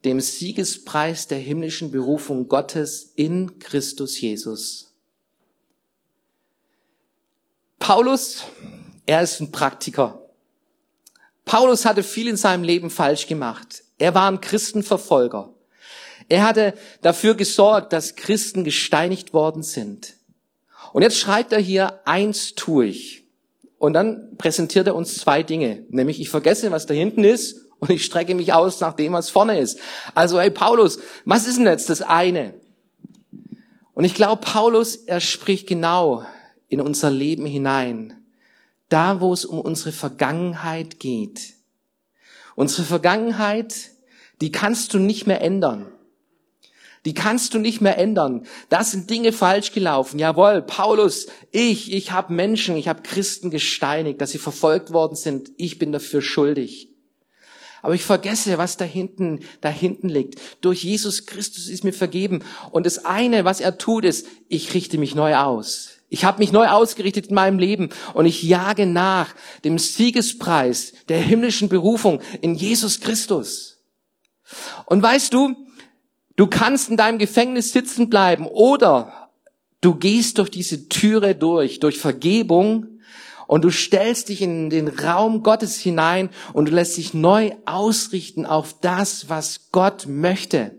dem 0.08 0.22
Siegespreis 0.22 1.28
der 1.28 1.38
himmlischen 1.38 1.92
Berufung 1.92 2.48
Gottes 2.48 3.12
in 3.16 3.60
Christus 3.60 4.22
Jesus. 4.22 4.94
Paulus, 7.78 8.44
er 9.06 9.22
ist 9.22 9.42
ein 9.42 9.52
Praktiker. 9.52 10.22
Paulus 11.44 11.86
hatte 11.86 12.04
viel 12.04 12.30
in 12.30 12.38
seinem 12.38 12.64
Leben 12.64 12.90
falsch 12.90 13.28
gemacht. 13.28 13.84
Er 13.98 14.16
war 14.16 14.32
ein 14.32 14.40
Christenverfolger. 14.40 15.54
Er 16.30 16.46
hatte 16.46 16.74
dafür 17.02 17.36
gesorgt, 17.36 17.92
dass 17.92 18.16
Christen 18.16 18.64
gesteinigt 18.64 19.34
worden 19.34 19.62
sind. 19.62 20.16
Und 20.94 21.02
jetzt 21.02 21.18
schreibt 21.18 21.52
er 21.52 21.60
hier, 21.60 22.00
eins 22.06 22.56
tue 22.56 22.86
ich. 22.86 23.26
Und 23.78 23.92
dann 23.92 24.38
präsentiert 24.38 24.88
er 24.88 24.96
uns 24.96 25.18
zwei 25.18 25.44
Dinge. 25.44 25.86
Nämlich, 25.90 26.22
ich 26.22 26.30
vergesse, 26.30 26.72
was 26.72 26.86
da 26.86 26.94
hinten 26.94 27.26
ist 27.26 27.67
und 27.80 27.90
ich 27.90 28.06
strecke 28.06 28.36
mich 28.36 28.54
aus 28.54 28.80
nach 28.80 28.94
dem, 28.94 29.14
was 29.14 29.30
vorne 29.30 29.60
ist. 29.60 29.80
Also, 30.16 30.40
hey 30.40 30.50
Paulus, 30.50 31.00
was 31.26 31.48
ist 31.48 31.58
denn 31.58 31.66
jetzt 31.66 31.90
das 31.90 32.02
eine? 32.02 32.54
Und 33.94 34.04
ich 34.04 34.14
glaube, 34.14 34.42
Paulus, 34.42 34.96
er 34.96 35.20
spricht 35.20 35.68
genau 35.68 36.24
in 36.70 36.82
unser 36.82 37.10
Leben 37.10 37.46
hinein. 37.46 38.14
Da, 38.90 39.22
wo 39.22 39.34
es 39.34 39.44
um 39.44 39.60
unsere 39.60 39.92
Vergangenheit 39.92 41.00
geht. 41.00 41.56
Unsere 42.56 42.84
Vergangenheit, 42.84 43.74
die 44.40 44.52
kannst 44.52 44.94
du 44.94 45.00
nicht 45.00 45.28
mehr 45.28 45.42
ändern. 45.42 45.92
Die 47.06 47.14
kannst 47.14 47.54
du 47.54 47.60
nicht 47.60 47.82
mehr 47.82 47.98
ändern. 47.98 48.46
Da 48.70 48.84
sind 48.84 49.10
Dinge 49.10 49.32
falsch 49.32 49.72
gelaufen. 49.72 50.20
Jawohl, 50.20 50.62
Paulus, 50.62 51.28
ich, 51.52 51.94
ich 51.94 52.12
habe 52.12 52.34
Menschen, 52.34 52.76
ich 52.76 52.88
habe 52.88 53.02
Christen 53.02 53.50
gesteinigt, 53.50 54.20
dass 54.20 54.32
sie 54.32 54.38
verfolgt 54.38 54.92
worden 54.92 55.16
sind. 55.16 55.52
Ich 55.58 55.80
bin 55.80 55.92
dafür 55.92 56.22
schuldig. 56.22 56.90
Aber 57.82 57.94
ich 57.94 58.04
vergesse, 58.04 58.58
was 58.58 58.78
da 58.78 58.86
hinten, 58.86 59.42
da 59.62 59.70
hinten 59.70 60.10
liegt. 60.10 60.40
Durch 60.62 60.84
Jesus 60.84 61.26
Christus 61.26 61.68
ist 61.68 61.84
mir 61.84 61.94
vergeben. 61.94 62.44
Und 62.72 62.86
das 62.86 63.06
eine, 63.06 63.46
was 63.46 63.60
er 63.60 63.78
tut, 63.78 64.06
ist, 64.06 64.28
ich 64.48 64.74
richte 64.74 64.98
mich 64.98 65.16
neu 65.16 65.36
aus. 65.36 65.98
Ich 66.10 66.24
habe 66.24 66.40
mich 66.40 66.52
neu 66.52 66.68
ausgerichtet 66.68 67.28
in 67.28 67.36
meinem 67.36 67.60
Leben 67.60 67.90
und 68.14 68.26
ich 68.26 68.42
jage 68.44 68.86
nach 68.86 69.36
dem 69.66 69.78
Siegespreis 69.78 70.94
der 71.10 71.20
himmlischen 71.20 71.68
Berufung 71.68 72.22
in 72.42 72.56
Jesus 72.56 73.02
Christus. 73.02 73.80
Und 74.86 75.04
weißt 75.04 75.34
du, 75.34 75.54
du 76.38 76.48
kannst 76.48 76.90
in 76.90 76.96
deinem 76.96 77.18
Gefängnis 77.18 77.74
sitzen 77.74 78.10
bleiben 78.10 78.48
oder 78.48 79.32
du 79.82 79.96
gehst 79.96 80.38
durch 80.38 80.50
diese 80.50 80.88
Türe 80.88 81.36
durch, 81.36 81.80
durch 81.80 81.98
Vergebung 81.98 82.97
und 83.48 83.64
du 83.64 83.72
stellst 83.72 84.30
dich 84.30 84.42
in 84.42 84.70
den 84.70 84.88
Raum 84.88 85.42
Gottes 85.42 85.78
hinein 85.78 86.30
und 86.54 86.70
du 86.70 86.74
lässt 86.74 86.98
dich 86.98 87.14
neu 87.14 87.52
ausrichten 87.66 88.46
auf 88.46 88.80
das, 88.80 89.30
was 89.30 89.72
Gott 89.72 90.06
möchte. 90.08 90.76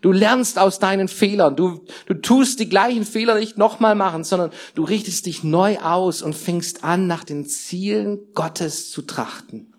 Du 0.00 0.12
lernst 0.12 0.58
aus 0.58 0.78
deinen 0.78 1.08
Fehlern. 1.08 1.56
Du, 1.56 1.82
du 2.04 2.12
tust 2.12 2.60
die 2.60 2.68
gleichen 2.68 3.06
Fehler 3.06 3.36
nicht 3.36 3.56
nochmal 3.56 3.94
machen, 3.94 4.22
sondern 4.22 4.50
du 4.74 4.84
richtest 4.84 5.24
dich 5.24 5.44
neu 5.44 5.78
aus 5.78 6.20
und 6.20 6.34
fängst 6.34 6.84
an, 6.84 7.06
nach 7.06 7.24
den 7.24 7.46
Zielen 7.46 8.18
Gottes 8.34 8.90
zu 8.90 9.00
trachten. 9.00 9.72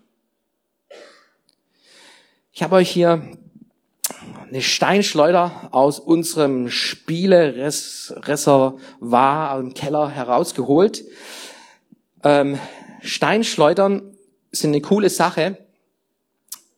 Ich 2.50 2.64
habe 2.64 2.74
euch 2.76 2.90
hier 2.90 3.22
eine 4.48 4.62
Steinschleuder 4.62 5.68
aus 5.72 6.00
unserem 6.00 6.70
Spielereservoir 6.70 9.60
im 9.60 9.74
Keller 9.74 10.08
herausgeholt. 10.08 11.04
Ähm, 12.26 12.58
Steinschleudern 13.02 14.16
sind 14.50 14.70
eine 14.70 14.80
coole 14.80 15.10
Sache. 15.10 15.64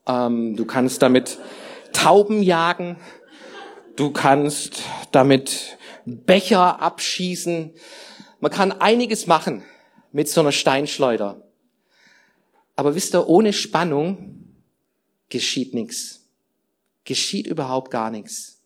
Ähm, 0.06 0.56
du 0.56 0.66
kannst 0.66 1.00
damit 1.00 1.38
Tauben 1.94 2.42
jagen, 2.42 2.98
du 3.96 4.10
kannst 4.10 4.82
damit 5.10 5.78
Becher 6.04 6.82
abschießen. 6.82 7.72
Man 8.40 8.52
kann 8.52 8.72
einiges 8.72 9.26
machen 9.26 9.64
mit 10.12 10.28
so 10.28 10.42
einer 10.42 10.52
Steinschleuder. 10.52 11.42
Aber 12.76 12.94
wisst 12.94 13.14
ihr, 13.14 13.26
ohne 13.26 13.54
Spannung 13.54 14.52
geschieht 15.30 15.72
nichts. 15.72 16.26
Geschieht 17.04 17.46
überhaupt 17.46 17.90
gar 17.90 18.10
nichts. 18.10 18.60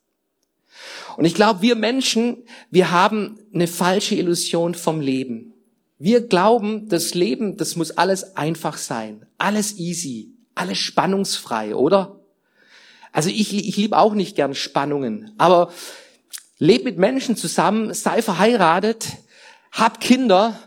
Und 1.16 1.26
ich 1.26 1.36
glaube, 1.36 1.62
wir 1.62 1.76
Menschen, 1.76 2.44
wir 2.72 2.90
haben 2.90 3.38
eine 3.54 3.68
falsche 3.68 4.16
Illusion 4.16 4.74
vom 4.74 5.00
Leben. 5.00 5.51
Wir 6.04 6.26
glauben, 6.26 6.88
das 6.88 7.14
Leben, 7.14 7.56
das 7.56 7.76
muss 7.76 7.92
alles 7.92 8.36
einfach 8.36 8.76
sein, 8.76 9.24
alles 9.38 9.78
easy, 9.78 10.34
alles 10.56 10.78
spannungsfrei, 10.78 11.76
oder? 11.76 12.18
Also 13.12 13.30
ich, 13.30 13.54
ich 13.54 13.76
liebe 13.76 13.96
auch 13.96 14.14
nicht 14.14 14.34
gern 14.34 14.56
Spannungen, 14.56 15.32
aber 15.38 15.72
leb 16.58 16.82
mit 16.82 16.98
Menschen 16.98 17.36
zusammen, 17.36 17.94
sei 17.94 18.20
verheiratet, 18.20 19.06
hab 19.70 20.00
Kinder, 20.00 20.58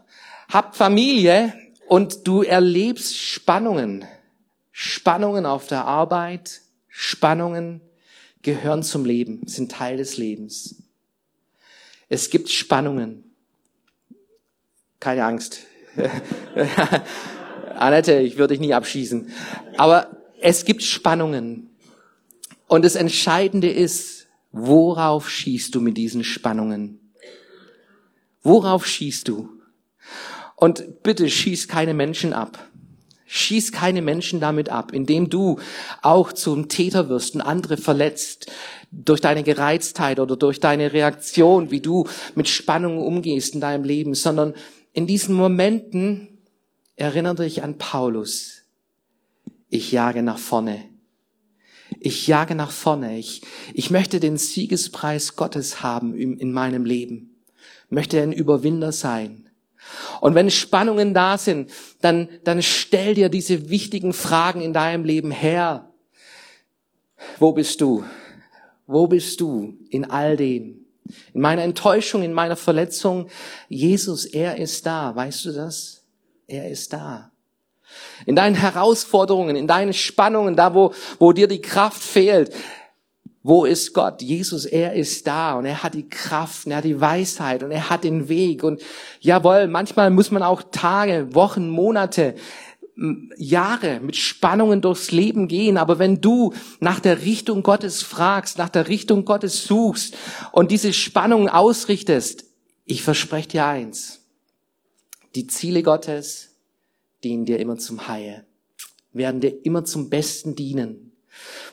hab 0.48 0.78
Familie 0.78 1.54
und 1.90 2.26
du 2.26 2.42
erlebst 2.42 3.18
Spannungen. 3.18 4.06
Spannungen 4.72 5.46
auf 5.46 5.68
der 5.68 5.84
Arbeit, 5.84 6.62
Spannungen 6.88 7.82
gehören 8.42 8.84
zum 8.84 9.04
Leben, 9.04 9.46
sind 9.48 9.70
Teil 9.70 9.98
des 9.98 10.16
Lebens. 10.16 10.82
Es 12.08 12.30
gibt 12.30 12.50
Spannungen. 12.50 13.25
Keine 15.06 15.24
Angst. 15.24 15.60
Annette, 17.78 18.22
ich 18.22 18.40
würde 18.40 18.56
dich 18.56 18.60
nie 18.60 18.74
abschießen. 18.74 19.30
Aber 19.78 20.18
es 20.42 20.66
gibt 20.66 20.82
Spannungen. 20.82 21.70
Und 22.66 22.84
das 22.84 22.96
Entscheidende 22.96 23.70
ist, 23.70 24.26
worauf 24.52 25.30
schießt 25.30 25.76
du 25.76 25.80
mit 25.80 25.96
diesen 25.96 26.24
Spannungen? 26.24 27.12
Worauf 28.42 28.88
schießt 28.88 29.28
du? 29.28 29.50
Und 30.56 31.04
bitte 31.04 31.30
schieß 31.30 31.68
keine 31.68 31.94
Menschen 31.94 32.34
ab. 32.34 32.68
Schieß 33.28 33.72
keine 33.74 34.02
Menschen 34.02 34.40
damit 34.40 34.70
ab, 34.70 34.92
indem 34.92 35.30
du 35.30 35.60
auch 36.02 36.34
zum 36.34 36.68
Täter 36.68 37.10
wirst 37.10 37.36
und 37.36 37.42
andere 37.42 37.78
verletzt 37.78 38.52
durch 38.92 39.22
deine 39.22 39.44
Gereiztheit 39.44 40.20
oder 40.20 40.36
durch 40.36 40.60
deine 40.60 40.94
Reaktion, 40.94 41.70
wie 41.70 41.82
du 41.82 42.08
mit 42.34 42.50
Spannungen 42.50 43.04
umgehst 43.04 43.54
in 43.54 43.62
deinem 43.62 43.84
Leben, 43.84 44.16
sondern 44.16 44.56
in 44.96 45.08
diesen 45.08 45.36
Momenten 45.36 46.30
erinnere 46.96 47.44
dich 47.44 47.64
an 47.64 47.78
Paulus. 47.78 48.64
Ich 49.70 49.92
jage 49.92 50.24
nach 50.24 50.38
vorne. 50.38 50.86
Ich 52.00 52.28
jage 52.28 52.56
nach 52.56 52.72
vorne. 52.72 53.20
Ich, 53.20 53.42
ich 53.74 53.92
möchte 53.92 54.22
den 54.22 54.38
Siegespreis 54.38 55.36
Gottes 55.36 55.84
haben 55.84 56.16
in, 56.16 56.40
in 56.40 56.54
meinem 56.54 56.86
Leben. 56.86 57.36
möchte 57.90 58.22
ein 58.22 58.32
Überwinder 58.32 58.94
sein. 58.94 59.50
Und 60.22 60.34
wenn 60.34 60.50
Spannungen 60.50 61.14
da 61.14 61.38
sind, 61.38 61.72
dann, 62.00 62.30
dann 62.46 62.62
stell 62.62 63.16
dir 63.16 63.28
diese 63.28 63.70
wichtigen 63.70 64.14
Fragen 64.14 64.62
in 64.62 64.72
deinem 64.72 65.04
Leben 65.04 65.30
her. 65.30 65.92
Wo 67.38 67.52
bist 67.52 67.82
du? 67.82 68.06
Wo 68.88 69.08
bist 69.08 69.42
du 69.42 69.78
in 69.90 70.06
all 70.06 70.38
dem? 70.38 70.85
In 71.34 71.42
meiner 71.42 71.64
Enttäuschung, 71.64 72.24
in 72.24 72.34
meiner 72.34 72.56
Verletzung, 72.56 73.30
Jesus, 73.70 74.26
er 74.26 74.58
ist 74.58 74.86
da. 74.86 75.16
Weißt 75.16 75.46
du 75.46 75.52
das? 75.52 76.04
Er 76.48 76.70
ist 76.70 76.94
da. 76.94 77.32
In 78.26 78.36
deinen 78.36 78.56
Herausforderungen, 78.56 79.56
in 79.56 79.68
deinen 79.68 79.94
Spannungen, 79.94 80.56
da 80.56 80.74
wo, 80.74 80.94
wo 81.20 81.32
dir 81.32 81.48
die 81.48 81.62
Kraft 81.62 82.02
fehlt, 82.02 82.52
wo 83.48 83.66
ist 83.66 83.94
Gott? 83.94 84.24
Jesus, 84.24 84.66
er 84.66 84.94
ist 84.94 85.28
da 85.28 85.54
und 85.54 85.66
er 85.66 85.84
hat 85.84 85.94
die 85.94 86.10
Kraft 86.10 86.66
und 86.66 86.72
er 86.72 86.80
hat 86.80 86.84
die 86.84 87.00
Weisheit 87.00 87.62
und 87.62 87.70
er 87.70 87.92
hat 87.92 88.04
den 88.04 88.28
Weg. 88.28 88.64
Und 88.64 88.82
jawohl, 89.20 89.68
manchmal 89.68 90.10
muss 90.10 90.32
man 90.32 90.42
auch 90.42 90.64
Tage, 90.72 91.36
Wochen, 91.36 91.70
Monate 91.70 92.34
Jahre 93.38 94.00
mit 94.00 94.16
Spannungen 94.16 94.82
durchs 94.82 95.12
Leben 95.12 95.48
gehen, 95.48 95.78
aber 95.78 96.00
wenn 96.00 96.22
du 96.22 96.54
nach 96.80 97.00
der 97.00 97.24
Richtung 97.24 97.62
Gottes 97.62 98.02
fragst, 98.02 98.58
nach 98.58 98.70
der 98.70 98.88
Richtung 98.88 99.26
Gottes 99.26 99.66
suchst 99.66 100.16
und 100.54 100.72
diese 100.72 100.94
Spannungen 100.94 101.50
ausrichtest, 101.50 102.46
ich 102.86 103.04
verspreche 103.04 103.50
dir 103.50 103.66
eins, 103.66 104.22
die 105.36 105.48
Ziele 105.48 105.84
Gottes 105.84 106.56
dienen 107.24 107.46
dir 107.46 107.60
immer 107.60 107.78
zum 107.78 108.08
Heil, 108.08 108.46
werden 109.12 109.42
dir 109.42 109.66
immer 109.66 109.84
zum 109.84 110.10
Besten 110.10 110.56
dienen. 110.56 111.12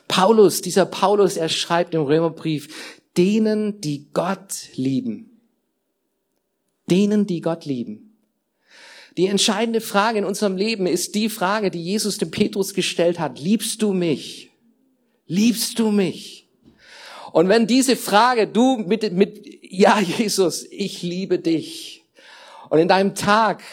Paulus, 0.09 0.61
dieser 0.61 0.85
Paulus, 0.85 1.37
er 1.37 1.47
schreibt 1.47 1.93
im 1.93 2.01
Römerbrief, 2.01 3.01
denen, 3.15 3.79
die 3.79 4.09
Gott 4.11 4.69
lieben, 4.75 5.39
denen, 6.89 7.27
die 7.27 7.39
Gott 7.39 7.63
lieben, 7.63 8.12
die 9.17 9.27
entscheidende 9.27 9.81
Frage 9.81 10.19
in 10.19 10.25
unserem 10.25 10.57
Leben 10.57 10.87
ist 10.87 11.13
die 11.15 11.29
Frage, 11.29 11.69
die 11.69 11.83
Jesus 11.83 12.17
dem 12.17 12.31
Petrus 12.31 12.73
gestellt 12.73 13.19
hat. 13.19 13.39
Liebst 13.39 13.81
du 13.81 13.93
mich? 13.93 14.51
Liebst 15.27 15.77
du 15.79 15.91
mich? 15.91 16.47
Und 17.31 17.49
wenn 17.49 17.67
diese 17.67 17.95
Frage 17.95 18.47
du 18.47 18.77
mit, 18.77 19.11
mit, 19.13 19.45
ja, 19.61 19.99
Jesus, 19.99 20.65
ich 20.69 21.03
liebe 21.03 21.39
dich. 21.39 22.03
Und 22.69 22.79
in 22.79 22.87
deinem 22.87 23.15
Tag 23.15 23.63